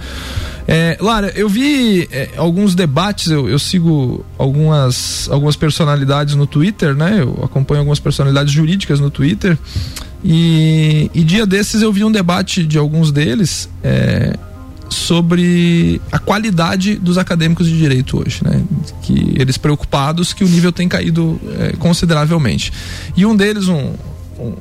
É, 0.66 0.96
Lara, 1.00 1.32
eu 1.34 1.48
vi 1.48 2.08
é, 2.12 2.30
alguns 2.36 2.74
debates, 2.74 3.30
eu, 3.30 3.48
eu, 3.48 3.58
sigo 3.58 4.24
algumas, 4.38 5.28
algumas 5.30 5.56
personalidades 5.56 6.34
no 6.34 6.46
Twitter, 6.46 6.94
né? 6.94 7.18
Eu 7.20 7.40
acompanho 7.44 7.80
algumas 7.80 7.98
personalidades 7.98 8.52
jurídicas 8.52 9.00
no 9.00 9.10
Twitter. 9.10 9.58
E, 10.24 11.10
e 11.12 11.24
dia 11.24 11.44
desses 11.44 11.82
eu 11.82 11.92
vi 11.92 12.04
um 12.04 12.12
debate 12.12 12.64
de 12.64 12.78
alguns 12.78 13.10
deles 13.10 13.68
é, 13.82 14.36
sobre 14.88 16.00
a 16.12 16.18
qualidade 16.18 16.94
dos 16.94 17.18
acadêmicos 17.18 17.66
de 17.66 17.76
direito 17.76 18.22
hoje, 18.22 18.40
né? 18.44 18.62
Que 19.02 19.34
eles 19.36 19.58
preocupados 19.58 20.32
que 20.32 20.44
o 20.44 20.48
nível 20.48 20.70
tem 20.70 20.88
caído 20.88 21.40
é, 21.58 21.72
consideravelmente. 21.76 22.72
E 23.16 23.26
um 23.26 23.34
deles, 23.34 23.66
um, 23.66 23.94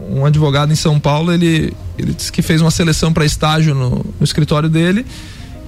um, 0.10 0.26
advogado 0.26 0.72
em 0.72 0.76
São 0.76 1.00
Paulo, 1.00 1.32
ele, 1.32 1.74
ele 1.96 2.14
disse 2.14 2.32
que 2.32 2.42
fez 2.42 2.60
uma 2.60 2.72
seleção 2.72 3.14
para 3.14 3.24
estágio 3.24 3.76
no, 3.76 4.04
no 4.20 4.24
escritório 4.24 4.68
dele 4.68 5.06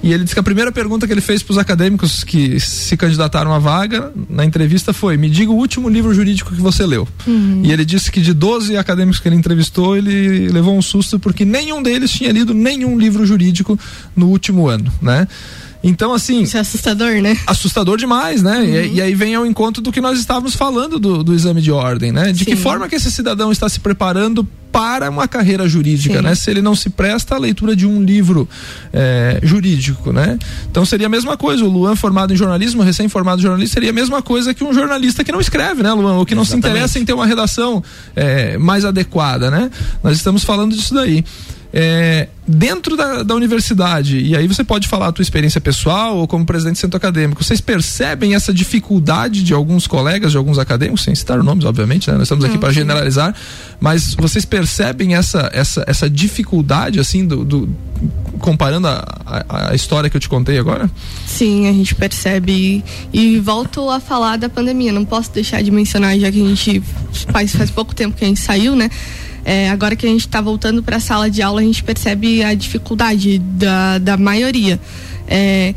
e 0.04 0.12
ele 0.12 0.22
disse 0.22 0.34
que 0.34 0.40
a 0.40 0.42
primeira 0.42 0.70
pergunta 0.70 1.06
que 1.06 1.12
ele 1.14 1.22
fez 1.22 1.42
para 1.42 1.52
os 1.52 1.56
acadêmicos 1.56 2.22
que 2.22 2.60
se 2.60 2.94
candidataram 2.94 3.54
à 3.54 3.58
vaga 3.58 4.12
na 4.28 4.44
entrevista 4.44 4.92
foi: 4.92 5.16
me 5.16 5.30
diga 5.30 5.50
o 5.50 5.54
último 5.54 5.88
livro 5.88 6.12
jurídico 6.12 6.54
que 6.54 6.60
você 6.60 6.84
leu. 6.84 7.08
Uhum. 7.26 7.62
E 7.64 7.72
ele 7.72 7.86
disse 7.86 8.12
que 8.12 8.20
de 8.20 8.34
12 8.34 8.76
acadêmicos 8.76 9.18
que 9.18 9.26
ele 9.26 9.36
entrevistou, 9.36 9.96
ele 9.96 10.48
levou 10.48 10.76
um 10.76 10.82
susto 10.82 11.18
porque 11.18 11.46
nenhum 11.46 11.82
deles 11.82 12.10
tinha 12.10 12.30
lido 12.30 12.52
nenhum 12.52 12.98
livro 12.98 13.24
jurídico 13.24 13.80
no 14.14 14.26
último 14.26 14.68
ano, 14.68 14.92
né? 15.00 15.26
Então, 15.82 16.12
assim. 16.12 16.42
Isso 16.42 16.58
é 16.58 16.60
assustador, 16.60 17.22
né? 17.22 17.38
Assustador 17.46 17.96
demais, 17.96 18.42
né? 18.42 18.58
Uhum. 18.58 18.64
E, 18.64 18.94
e, 18.96 19.02
aí 19.02 19.14
vem 19.14 19.34
ao 19.34 19.46
encontro 19.46 19.82
do 19.82 19.90
que 19.90 20.02
nós 20.02 20.18
estávamos 20.18 20.54
falando 20.54 20.98
do, 20.98 21.24
do 21.24 21.32
exame 21.32 21.62
de 21.62 21.72
ordem, 21.72 22.12
né? 22.12 22.30
De 22.30 22.40
Sim. 22.40 22.44
que 22.44 22.56
forma 22.56 22.88
que 22.90 22.96
esse 22.96 23.10
cidadão 23.10 23.50
está 23.50 23.70
se 23.70 23.80
preparando 23.80 24.46
para 24.74 25.08
uma 25.08 25.28
carreira 25.28 25.68
jurídica, 25.68 26.16
Sim. 26.16 26.20
né? 26.20 26.34
Se 26.34 26.50
ele 26.50 26.60
não 26.60 26.74
se 26.74 26.90
presta 26.90 27.36
à 27.36 27.38
leitura 27.38 27.76
de 27.76 27.86
um 27.86 28.02
livro 28.02 28.48
é, 28.92 29.38
jurídico, 29.40 30.12
né? 30.12 30.36
Então 30.68 30.84
seria 30.84 31.06
a 31.06 31.08
mesma 31.08 31.36
coisa. 31.36 31.64
O 31.64 31.68
Luan 31.68 31.94
formado 31.94 32.34
em 32.34 32.36
jornalismo, 32.36 32.82
recém-formado 32.82 33.38
em 33.38 33.42
jornalismo, 33.42 33.72
seria 33.72 33.90
a 33.90 33.92
mesma 33.92 34.20
coisa 34.20 34.52
que 34.52 34.64
um 34.64 34.74
jornalista 34.74 35.22
que 35.22 35.30
não 35.30 35.40
escreve, 35.40 35.80
né, 35.80 35.92
Luan? 35.92 36.14
Ou 36.14 36.26
que 36.26 36.34
não 36.34 36.42
Exatamente. 36.42 36.64
se 36.64 36.70
interessa 36.70 36.98
em 36.98 37.04
ter 37.04 37.12
uma 37.12 37.24
redação 37.24 37.84
é, 38.16 38.58
mais 38.58 38.84
adequada, 38.84 39.48
né? 39.48 39.70
Nós 40.02 40.16
estamos 40.16 40.42
falando 40.42 40.74
disso 40.74 40.92
daí 40.92 41.24
é, 41.76 42.28
dentro 42.46 42.96
da, 42.96 43.24
da, 43.24 43.34
universidade, 43.34 44.20
e 44.20 44.36
aí 44.36 44.46
você 44.46 44.62
pode 44.62 44.86
falar 44.86 45.08
a 45.08 45.12
tua 45.12 45.24
experiência 45.24 45.60
pessoal 45.60 46.16
ou 46.18 46.28
como 46.28 46.46
presidente 46.46 46.76
do 46.76 46.78
centro 46.78 46.96
acadêmico, 46.96 47.42
vocês 47.42 47.60
percebem 47.60 48.36
essa 48.36 48.54
dificuldade 48.54 49.42
de 49.42 49.52
alguns 49.52 49.88
colegas, 49.88 50.30
de 50.30 50.38
alguns 50.38 50.56
acadêmicos, 50.56 51.02
sem 51.02 51.12
citar 51.16 51.42
nomes, 51.42 51.64
obviamente, 51.64 52.08
né? 52.08 52.16
nós 52.16 52.26
estamos 52.26 52.44
aqui 52.44 52.56
para 52.58 52.72
generalizar, 52.72 53.34
mas 53.80 54.14
vocês 54.14 54.44
percebem 54.44 55.16
essa, 55.16 55.50
essa, 55.52 55.82
essa 55.88 56.08
dificuldade, 56.08 57.00
assim, 57.00 57.26
do, 57.26 57.44
do 57.44 57.68
comparando 58.38 58.86
a, 58.86 59.04
a, 59.26 59.70
a, 59.70 59.74
história 59.74 60.08
que 60.08 60.16
eu 60.16 60.20
te 60.20 60.28
contei 60.28 60.58
agora? 60.60 60.88
Sim, 61.26 61.66
a 61.66 61.72
gente 61.72 61.92
percebe. 61.96 62.84
E, 63.12 63.34
e 63.36 63.40
volto 63.40 63.90
a 63.90 63.98
falar 63.98 64.36
da 64.36 64.48
pandemia, 64.48 64.92
não 64.92 65.04
posso 65.04 65.32
deixar 65.32 65.60
de 65.60 65.72
mencionar, 65.72 66.16
já 66.20 66.30
que 66.30 66.40
a 66.40 66.48
gente 66.48 66.80
faz, 67.32 67.56
faz 67.56 67.68
pouco 67.70 67.96
tempo 67.96 68.16
que 68.16 68.24
a 68.24 68.28
gente 68.28 68.40
saiu, 68.40 68.76
né? 68.76 68.88
É, 69.44 69.68
agora 69.68 69.94
que 69.94 70.06
a 70.06 70.08
gente 70.08 70.22
está 70.22 70.40
voltando 70.40 70.82
para 70.82 70.96
a 70.96 71.00
sala 71.00 71.30
de 71.30 71.42
aula, 71.42 71.60
a 71.60 71.64
gente 71.64 71.82
percebe 71.84 72.42
a 72.42 72.54
dificuldade 72.54 73.38
da, 73.38 73.98
da 73.98 74.16
maioria. 74.16 74.80
É, 75.28 75.74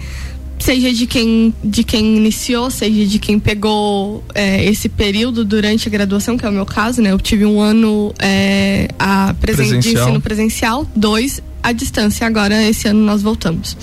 seja 0.59 0.91
de 0.93 1.05
quem, 1.05 1.53
de 1.63 1.83
quem 1.83 2.17
iniciou, 2.17 2.71
seja 2.71 3.05
de 3.05 3.19
quem 3.19 3.39
pegou 3.39 4.23
é, 4.33 4.65
esse 4.65 4.89
período 4.89 5.45
durante 5.45 5.87
a 5.87 5.91
graduação, 5.91 6.37
que 6.37 6.45
é 6.45 6.49
o 6.49 6.51
meu 6.51 6.65
caso, 6.65 7.01
né? 7.01 7.11
Eu 7.11 7.19
tive 7.19 7.45
um 7.45 7.61
ano 7.61 8.13
é, 8.19 8.87
a 8.97 9.35
presen 9.39 9.79
de 9.79 9.93
ensino 9.93 10.21
presencial, 10.21 10.87
dois 10.95 11.41
à 11.61 11.71
distância. 11.71 12.25
Agora, 12.25 12.63
esse 12.63 12.87
ano, 12.87 13.01
nós 13.01 13.21
voltamos. 13.21 13.77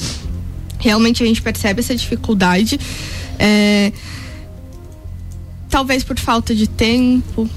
Realmente 0.79 1.23
a 1.23 1.27
gente 1.27 1.41
percebe 1.41 1.81
essa 1.81 1.95
dificuldade. 1.95 2.79
É, 3.39 3.93
talvez 5.71 6.05
por 6.05 6.19
falta 6.19 6.55
de 6.55 6.69
tempo, 6.69 7.49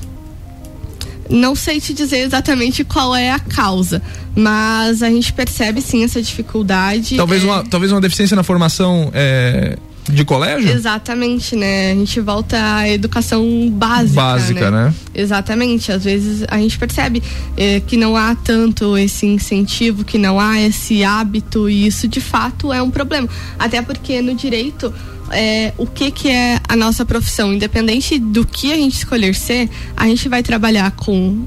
não 1.29 1.55
sei 1.55 1.79
te 1.79 1.93
dizer 1.93 2.19
exatamente 2.19 2.83
qual 2.83 3.15
é 3.15 3.31
a 3.31 3.39
causa, 3.39 4.01
mas 4.35 5.01
a 5.03 5.09
gente 5.09 5.33
percebe 5.33 5.81
sim 5.81 6.03
essa 6.03 6.21
dificuldade. 6.21 7.17
Talvez, 7.17 7.43
é... 7.43 7.45
uma, 7.45 7.63
talvez 7.63 7.91
uma 7.91 8.01
deficiência 8.01 8.35
na 8.35 8.43
formação 8.43 9.11
é, 9.13 9.77
de 10.09 10.23
colégio? 10.23 10.69
Exatamente, 10.69 11.55
né? 11.55 11.91
A 11.91 11.95
gente 11.95 12.19
volta 12.21 12.57
à 12.77 12.89
educação 12.89 13.69
básica. 13.71 14.21
Básica, 14.21 14.71
né? 14.71 14.85
né? 14.85 14.93
Exatamente. 15.13 15.91
Às 15.91 16.03
vezes 16.03 16.45
a 16.47 16.57
gente 16.57 16.77
percebe 16.77 17.21
eh, 17.55 17.81
que 17.85 17.97
não 17.97 18.15
há 18.15 18.35
tanto 18.35 18.97
esse 18.97 19.25
incentivo, 19.25 20.03
que 20.03 20.17
não 20.17 20.39
há 20.39 20.59
esse 20.61 21.03
hábito, 21.03 21.69
e 21.69 21.87
isso 21.87 22.07
de 22.07 22.21
fato 22.21 22.71
é 22.71 22.81
um 22.81 22.89
problema. 22.89 23.27
Até 23.57 23.81
porque 23.81 24.21
no 24.21 24.33
direito. 24.35 24.93
É, 25.31 25.73
o 25.77 25.85
que, 25.85 26.11
que 26.11 26.29
é 26.29 26.59
a 26.67 26.75
nossa 26.75 27.05
profissão. 27.05 27.53
Independente 27.53 28.19
do 28.19 28.45
que 28.45 28.71
a 28.71 28.75
gente 28.75 28.97
escolher 28.97 29.35
ser, 29.35 29.69
a 29.95 30.05
gente 30.07 30.27
vai 30.29 30.43
trabalhar 30.43 30.91
com 30.91 31.45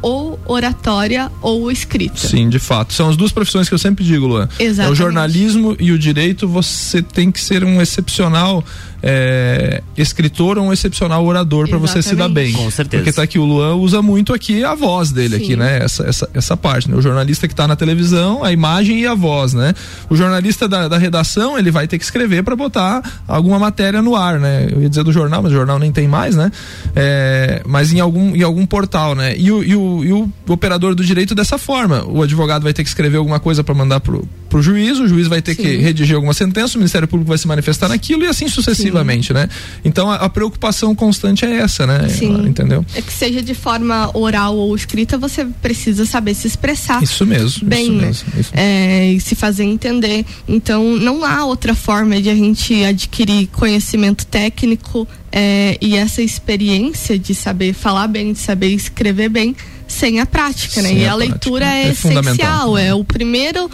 ou 0.00 0.38
oratória 0.46 1.30
ou 1.42 1.70
escrita. 1.70 2.16
Sim, 2.18 2.48
de 2.48 2.58
fato. 2.58 2.92
São 2.92 3.08
as 3.08 3.16
duas 3.16 3.32
profissões 3.32 3.68
que 3.68 3.74
eu 3.74 3.78
sempre 3.78 4.04
digo, 4.04 4.26
Luan. 4.26 4.48
Exatamente. 4.58 4.88
É 4.88 4.92
o 4.92 4.94
jornalismo 4.94 5.76
e 5.78 5.92
o 5.92 5.98
direito, 5.98 6.46
você 6.46 7.02
tem 7.02 7.30
que 7.30 7.40
ser 7.40 7.64
um 7.64 7.80
excepcional 7.80 8.64
é, 9.02 9.82
escritor 9.96 10.58
ou 10.58 10.66
um 10.66 10.72
excepcional 10.72 11.24
orador 11.24 11.68
para 11.68 11.78
você 11.78 12.02
se 12.02 12.14
dar 12.16 12.28
bem. 12.28 12.52
Com 12.52 12.70
certeza. 12.70 13.02
Porque 13.02 13.14
tá 13.14 13.22
aqui 13.22 13.38
o 13.38 13.44
Luan 13.44 13.76
usa 13.76 14.02
muito 14.02 14.34
aqui 14.34 14.64
a 14.64 14.74
voz 14.74 15.10
dele 15.10 15.36
Sim. 15.36 15.42
aqui, 15.42 15.56
né? 15.56 15.78
Essa, 15.82 16.04
essa, 16.04 16.30
essa 16.34 16.56
parte, 16.56 16.90
né? 16.90 16.96
O 16.96 17.02
jornalista 17.02 17.46
que 17.46 17.54
tá 17.54 17.68
na 17.68 17.76
televisão, 17.76 18.42
a 18.42 18.52
imagem 18.52 19.00
e 19.00 19.06
a 19.06 19.14
voz, 19.14 19.54
né? 19.54 19.74
O 20.10 20.16
jornalista 20.16 20.68
da, 20.68 20.88
da 20.88 20.98
redação, 20.98 21.58
ele 21.58 21.70
vai 21.70 21.86
ter 21.86 21.98
que 21.98 22.04
escrever 22.04 22.42
para 22.42 22.56
botar 22.56 23.02
alguma 23.26 23.58
matéria 23.58 24.02
no 24.02 24.16
ar, 24.16 24.40
né? 24.40 24.68
Eu 24.70 24.82
ia 24.82 24.88
dizer 24.88 25.04
do 25.04 25.12
jornal, 25.12 25.42
mas 25.42 25.52
o 25.52 25.54
jornal 25.54 25.78
nem 25.78 25.92
tem 25.92 26.08
mais, 26.08 26.34
né? 26.34 26.50
É, 26.94 27.62
mas 27.66 27.92
em 27.92 28.00
algum, 28.00 28.34
em 28.34 28.42
algum 28.42 28.66
portal, 28.66 29.14
né? 29.14 29.36
E 29.36 29.50
o, 29.52 29.62
e, 29.62 29.76
o, 29.76 30.04
e 30.04 30.12
o 30.12 30.32
operador 30.48 30.94
do 30.94 31.04
direito 31.04 31.34
dessa 31.34 31.56
forma. 31.56 32.04
O 32.04 32.22
advogado 32.22 32.62
vai 32.62 32.72
ter 32.72 32.82
que 32.82 32.88
escrever 32.88 33.18
alguma 33.18 33.38
coisa 33.38 33.62
para 33.62 33.74
mandar 33.74 34.00
pro, 34.00 34.28
pro 34.48 34.60
juiz, 34.60 34.98
o 34.98 35.06
juiz 35.06 35.28
vai 35.28 35.40
ter 35.40 35.54
Sim. 35.54 35.62
que 35.62 35.76
redigir 35.76 36.16
alguma 36.16 36.34
sentença, 36.34 36.76
o 36.76 36.78
Ministério 36.78 37.06
Público 37.06 37.28
vai 37.28 37.38
se 37.38 37.46
manifestar 37.46 37.88
naquilo 37.88 38.24
e 38.24 38.26
assim 38.26 38.48
sucessivamente 38.48 38.87
excessivamente, 38.88 39.32
né? 39.32 39.48
Então 39.84 40.10
a, 40.10 40.16
a, 40.16 40.28
preocupação 40.28 40.94
constante 40.94 41.44
é 41.44 41.58
essa, 41.58 41.86
né? 41.86 42.08
Sim. 42.08 42.46
Entendeu? 42.46 42.84
É 42.94 43.02
que 43.02 43.12
seja 43.12 43.42
de 43.42 43.54
forma 43.54 44.10
oral 44.16 44.56
ou 44.56 44.74
escrita, 44.74 45.18
você 45.18 45.44
precisa 45.44 46.04
saber 46.04 46.34
se 46.34 46.46
expressar. 46.46 47.02
Isso 47.02 47.26
mesmo. 47.26 47.68
Bem, 47.68 47.84
isso 47.84 47.92
né? 47.92 48.06
Mesmo, 48.06 48.32
isso. 48.40 48.50
É, 48.54 49.12
e 49.12 49.20
se 49.20 49.34
fazer 49.34 49.64
entender. 49.64 50.24
Então 50.46 50.96
não 50.96 51.24
há 51.24 51.44
outra 51.44 51.74
forma 51.74 52.20
de 52.20 52.30
a 52.30 52.34
gente 52.34 52.84
adquirir 52.84 53.48
conhecimento 53.48 54.26
técnico 54.26 55.06
é, 55.30 55.76
e 55.80 55.96
essa 55.96 56.22
experiência 56.22 57.18
de 57.18 57.34
saber 57.34 57.72
falar 57.72 58.08
bem, 58.08 58.32
de 58.32 58.38
saber 58.38 58.68
escrever 58.68 59.28
bem 59.28 59.54
sem 59.86 60.20
a 60.20 60.26
prática, 60.26 60.82
né? 60.82 60.90
Sem 60.90 60.98
e 60.98 61.06
a, 61.06 61.12
a 61.12 61.14
leitura 61.14 61.64
é, 61.64 61.84
é 61.84 61.88
essencial, 61.90 62.76
é 62.76 62.94
o 62.94 63.02
primeiro 63.02 63.70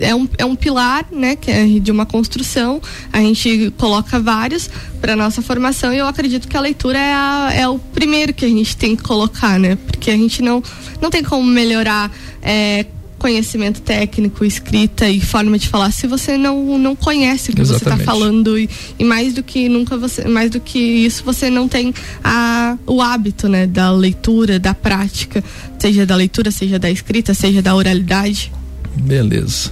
é 0.00 0.14
um, 0.14 0.28
é 0.38 0.44
um 0.44 0.54
pilar, 0.54 1.06
né, 1.12 1.36
que 1.36 1.50
é 1.50 1.64
de 1.66 1.90
uma 1.90 2.06
construção. 2.06 2.80
A 3.12 3.18
gente 3.18 3.72
coloca 3.76 4.18
vários 4.20 4.70
para 5.00 5.14
nossa 5.16 5.42
formação 5.42 5.92
e 5.92 5.98
eu 5.98 6.06
acredito 6.06 6.48
que 6.48 6.56
a 6.56 6.60
leitura 6.60 6.98
é, 6.98 7.12
a, 7.12 7.50
é 7.54 7.68
o 7.68 7.78
primeiro 7.78 8.32
que 8.32 8.44
a 8.44 8.48
gente 8.48 8.76
tem 8.76 8.96
que 8.96 9.02
colocar, 9.02 9.58
né? 9.58 9.76
Porque 9.86 10.10
a 10.10 10.16
gente 10.16 10.42
não, 10.42 10.62
não 11.00 11.10
tem 11.10 11.22
como 11.22 11.44
melhorar 11.44 12.10
é, 12.42 12.86
conhecimento 13.24 13.80
técnico, 13.80 14.44
escrita 14.44 15.08
e 15.08 15.18
forma 15.18 15.58
de 15.58 15.66
falar 15.66 15.90
se 15.92 16.06
você 16.06 16.36
não, 16.36 16.78
não 16.78 16.94
conhece 16.94 17.50
o 17.50 17.54
que 17.54 17.62
Exatamente. 17.62 17.96
você 17.96 18.02
está 18.02 18.12
falando 18.12 18.58
e, 18.58 18.68
e, 18.98 19.02
mais 19.02 19.32
do 19.32 19.42
que 19.42 19.66
nunca 19.66 19.96
você 19.96 20.28
mais 20.28 20.50
do 20.50 20.60
que 20.60 20.78
isso 20.78 21.24
você 21.24 21.48
não 21.48 21.66
tem 21.66 21.94
a, 22.22 22.76
o 22.86 23.00
hábito 23.00 23.48
né 23.48 23.66
da 23.66 23.90
leitura 23.90 24.58
da 24.58 24.74
prática 24.74 25.42
seja 25.78 26.04
da 26.04 26.14
leitura 26.14 26.50
seja 26.50 26.78
da 26.78 26.90
escrita 26.90 27.32
seja 27.32 27.62
da 27.62 27.74
oralidade 27.74 28.52
Beleza. 28.96 29.70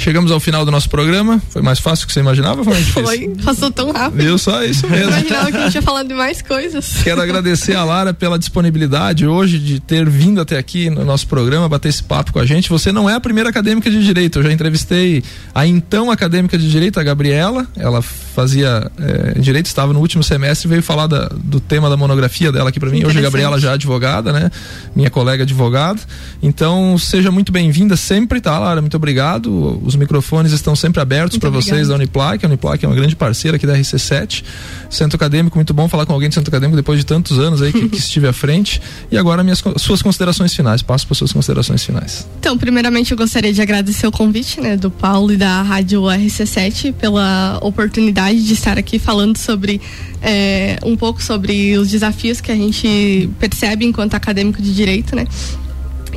Chegamos 0.00 0.32
ao 0.32 0.40
final 0.40 0.64
do 0.64 0.70
nosso 0.70 0.88
programa. 0.88 1.42
Foi 1.50 1.60
mais 1.60 1.78
fácil 1.78 2.06
que 2.06 2.12
você 2.14 2.20
imaginava? 2.20 2.64
Foi? 2.64 2.74
Foi, 2.82 3.28
passou 3.44 3.70
tão 3.70 3.92
rápido. 3.92 4.22
Viu 4.22 4.38
só 4.38 4.64
isso 4.64 4.88
mesmo. 4.88 5.04
Eu 5.04 5.10
imaginava 5.10 5.50
que 5.50 5.56
a 5.58 5.64
gente 5.66 5.74
ia 5.74 5.82
falando 5.82 6.08
de 6.08 6.14
mais 6.14 6.40
coisas. 6.40 7.02
Quero 7.04 7.20
agradecer 7.20 7.74
a 7.74 7.84
Lara 7.84 8.14
pela 8.14 8.38
disponibilidade 8.38 9.26
hoje 9.26 9.58
de 9.58 9.78
ter 9.78 10.08
vindo 10.08 10.40
até 10.40 10.56
aqui 10.56 10.88
no 10.88 11.04
nosso 11.04 11.26
programa, 11.26 11.68
bater 11.68 11.90
esse 11.90 12.02
papo 12.02 12.32
com 12.32 12.38
a 12.38 12.46
gente. 12.46 12.70
Você 12.70 12.90
não 12.90 13.10
é 13.10 13.14
a 13.14 13.20
primeira 13.20 13.50
acadêmica 13.50 13.90
de 13.90 14.02
direito. 14.02 14.38
Eu 14.38 14.42
já 14.42 14.50
entrevistei 14.50 15.22
a 15.54 15.66
então 15.66 16.10
acadêmica 16.10 16.56
de 16.56 16.70
direito, 16.70 16.98
a 16.98 17.02
Gabriela. 17.02 17.66
Ela 17.76 18.00
fazia 18.00 18.90
é, 18.98 19.38
direito, 19.38 19.66
estava 19.66 19.92
no 19.92 20.00
último 20.00 20.22
semestre 20.22 20.66
e 20.66 20.70
veio 20.70 20.82
falar 20.82 21.08
da, 21.08 21.28
do 21.28 21.60
tema 21.60 21.90
da 21.90 21.96
monografia 21.96 22.50
dela 22.50 22.70
aqui 22.70 22.80
para 22.80 22.88
mim. 22.88 23.04
Hoje 23.04 23.18
a 23.18 23.22
Gabriela 23.22 23.60
já 23.60 23.72
é 23.72 23.74
advogada, 23.74 24.32
né? 24.32 24.50
Minha 24.96 25.10
colega 25.10 25.42
advogada. 25.42 26.00
Então, 26.42 26.96
seja 26.96 27.30
muito 27.30 27.52
bem-vinda 27.52 27.96
sempre, 27.96 28.40
tá, 28.40 28.58
Lara? 28.58 28.80
Muito 28.80 28.96
obrigado. 28.96 29.89
Os 29.90 29.96
microfones 29.96 30.52
estão 30.52 30.76
sempre 30.76 31.00
abertos 31.00 31.36
para 31.36 31.50
vocês 31.50 31.88
da 31.88 31.96
Uniplac. 31.96 32.44
A 32.44 32.48
Uniplac 32.48 32.84
é 32.84 32.88
uma 32.88 32.94
grande 32.94 33.16
parceira 33.16 33.56
aqui 33.56 33.66
da 33.66 33.76
RC7. 33.76 34.44
Centro 34.88 35.16
Acadêmico, 35.16 35.58
muito 35.58 35.74
bom 35.74 35.88
falar 35.88 36.06
com 36.06 36.12
alguém 36.12 36.28
do 36.28 36.34
Centro 36.34 36.48
Acadêmico 36.48 36.76
depois 36.76 37.00
de 37.00 37.04
tantos 37.04 37.40
anos 37.40 37.60
aí 37.60 37.72
que, 37.72 37.88
que 37.88 37.98
estive 37.98 38.28
à 38.28 38.32
frente. 38.32 38.80
E 39.10 39.18
agora, 39.18 39.42
minhas 39.42 39.60
suas 39.78 40.00
considerações 40.00 40.54
finais. 40.54 40.80
Passo 40.80 41.08
para 41.08 41.16
suas 41.16 41.32
considerações 41.32 41.84
finais. 41.84 42.24
Então, 42.38 42.56
primeiramente, 42.56 43.10
eu 43.10 43.16
gostaria 43.16 43.52
de 43.52 43.60
agradecer 43.60 44.06
o 44.06 44.12
convite, 44.12 44.60
né, 44.60 44.76
do 44.76 44.92
Paulo 44.92 45.32
e 45.32 45.36
da 45.36 45.60
Rádio 45.62 46.02
RC7 46.02 46.92
pela 46.92 47.58
oportunidade 47.60 48.46
de 48.46 48.52
estar 48.52 48.78
aqui 48.78 49.00
falando 49.00 49.36
sobre 49.38 49.80
é, 50.22 50.78
um 50.84 50.96
pouco 50.96 51.22
sobre 51.22 51.76
os 51.78 51.90
desafios 51.90 52.40
que 52.40 52.52
a 52.52 52.54
gente 52.54 53.28
percebe 53.40 53.84
enquanto 53.84 54.14
acadêmico 54.14 54.62
de 54.62 54.72
direito, 54.72 55.16
né? 55.16 55.26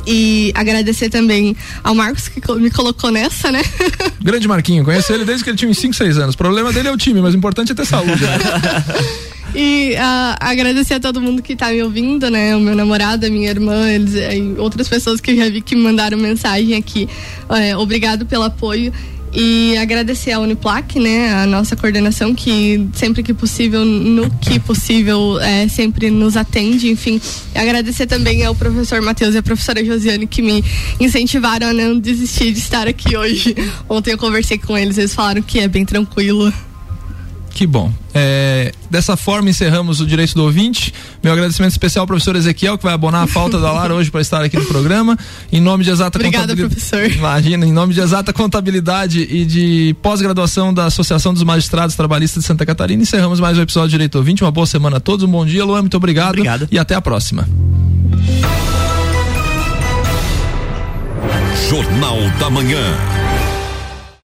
E 0.06 0.52
agradecer 0.54 1.08
também 1.08 1.56
ao 1.82 1.94
Marcos 1.94 2.28
que 2.28 2.40
me 2.54 2.70
colocou 2.70 3.10
nessa, 3.10 3.50
né? 3.50 3.62
Grande 4.22 4.46
Marquinho, 4.46 4.84
conheço 4.84 5.12
ele 5.12 5.24
desde 5.24 5.44
que 5.44 5.50
ele 5.50 5.56
tinha 5.56 5.70
uns 5.70 5.78
5, 5.78 5.94
6 5.94 6.18
anos. 6.18 6.34
O 6.34 6.38
problema 6.38 6.72
dele 6.72 6.88
é 6.88 6.92
o 6.92 6.96
time, 6.96 7.20
mas 7.20 7.34
o 7.34 7.36
importante 7.36 7.72
é 7.72 7.74
ter 7.74 7.86
saúde. 7.86 8.22
Né? 8.22 8.38
E 9.54 9.92
uh, 9.92 10.36
agradecer 10.40 10.94
a 10.94 11.00
todo 11.00 11.20
mundo 11.20 11.40
que 11.40 11.52
está 11.52 11.70
me 11.70 11.80
ouvindo, 11.80 12.28
né? 12.28 12.56
O 12.56 12.60
meu 12.60 12.74
namorado, 12.74 13.24
a 13.24 13.30
minha 13.30 13.48
irmã, 13.48 13.88
eles, 13.88 14.14
e 14.14 14.58
outras 14.58 14.88
pessoas 14.88 15.20
que 15.20 15.30
eu 15.30 15.36
já 15.36 15.48
vi 15.48 15.60
que 15.60 15.76
me 15.76 15.82
mandaram 15.82 16.18
mensagem 16.18 16.74
aqui. 16.74 17.08
Uh, 17.48 17.78
obrigado 17.78 18.26
pelo 18.26 18.42
apoio 18.42 18.92
e 19.34 19.76
agradecer 19.76 20.32
a 20.32 20.38
Uniplac, 20.38 20.98
né, 20.98 21.34
a 21.34 21.46
nossa 21.46 21.74
coordenação 21.74 22.34
que 22.34 22.88
sempre 22.94 23.22
que 23.22 23.34
possível, 23.34 23.84
no 23.84 24.30
que 24.38 24.60
possível, 24.60 25.40
é, 25.40 25.66
sempre 25.68 26.10
nos 26.10 26.36
atende, 26.36 26.88
enfim, 26.88 27.20
agradecer 27.54 28.06
também 28.06 28.44
ao 28.44 28.54
professor 28.54 29.02
Matheus 29.02 29.34
e 29.34 29.38
à 29.38 29.42
professora 29.42 29.84
Josiane 29.84 30.26
que 30.26 30.40
me 30.40 30.64
incentivaram 31.00 31.68
a 31.68 31.72
não 31.72 31.98
desistir 31.98 32.52
de 32.52 32.58
estar 32.58 32.86
aqui 32.86 33.16
hoje. 33.16 33.56
Ontem 33.88 34.12
eu 34.12 34.18
conversei 34.18 34.58
com 34.58 34.78
eles, 34.78 34.98
eles 34.98 35.14
falaram 35.14 35.42
que 35.42 35.58
é 35.58 35.66
bem 35.66 35.84
tranquilo. 35.84 36.52
Que 37.54 37.68
bom. 37.68 37.92
É, 38.12 38.72
dessa 38.90 39.16
forma 39.16 39.48
encerramos 39.48 40.00
o 40.00 40.06
direito 40.06 40.34
do 40.34 40.42
ouvinte. 40.42 40.92
Meu 41.22 41.32
agradecimento 41.32 41.70
especial 41.70 42.02
ao 42.02 42.06
professor 42.06 42.34
Ezequiel, 42.34 42.76
que 42.76 42.82
vai 42.82 42.92
abonar 42.92 43.22
a 43.22 43.26
falta 43.28 43.60
da 43.60 43.70
Lara 43.70 43.94
hoje 43.94 44.10
para 44.10 44.20
estar 44.20 44.42
aqui 44.42 44.56
no 44.56 44.64
programa. 44.66 45.16
Em 45.52 45.60
nome 45.60 45.84
de 45.84 45.90
exata 45.90 46.18
Obrigada, 46.18 46.48
contabilidade. 46.48 46.80
professor. 46.88 47.16
Imagina, 47.16 47.64
em 47.64 47.72
nome 47.72 47.94
de 47.94 48.00
exata 48.00 48.32
contabilidade 48.32 49.20
e 49.22 49.44
de 49.44 49.94
pós-graduação 50.02 50.74
da 50.74 50.86
Associação 50.86 51.32
dos 51.32 51.44
Magistrados 51.44 51.94
Trabalhistas 51.94 52.42
de 52.42 52.46
Santa 52.48 52.66
Catarina, 52.66 53.04
encerramos 53.04 53.38
mais 53.38 53.56
um 53.56 53.62
episódio 53.62 53.88
do 53.88 53.92
Direito 53.92 54.16
Ouvinte. 54.18 54.42
Uma 54.42 54.50
boa 54.50 54.66
semana 54.66 54.96
a 54.96 55.00
todos, 55.00 55.24
um 55.24 55.30
bom 55.30 55.46
dia, 55.46 55.64
Luan, 55.64 55.82
muito 55.82 55.96
obrigado. 55.96 56.30
Obrigado. 56.30 56.66
E 56.72 56.78
até 56.78 56.96
a 56.96 57.00
próxima. 57.00 57.48
Jornal 61.70 62.18
da 62.40 62.50
Manhã. 62.50 63.23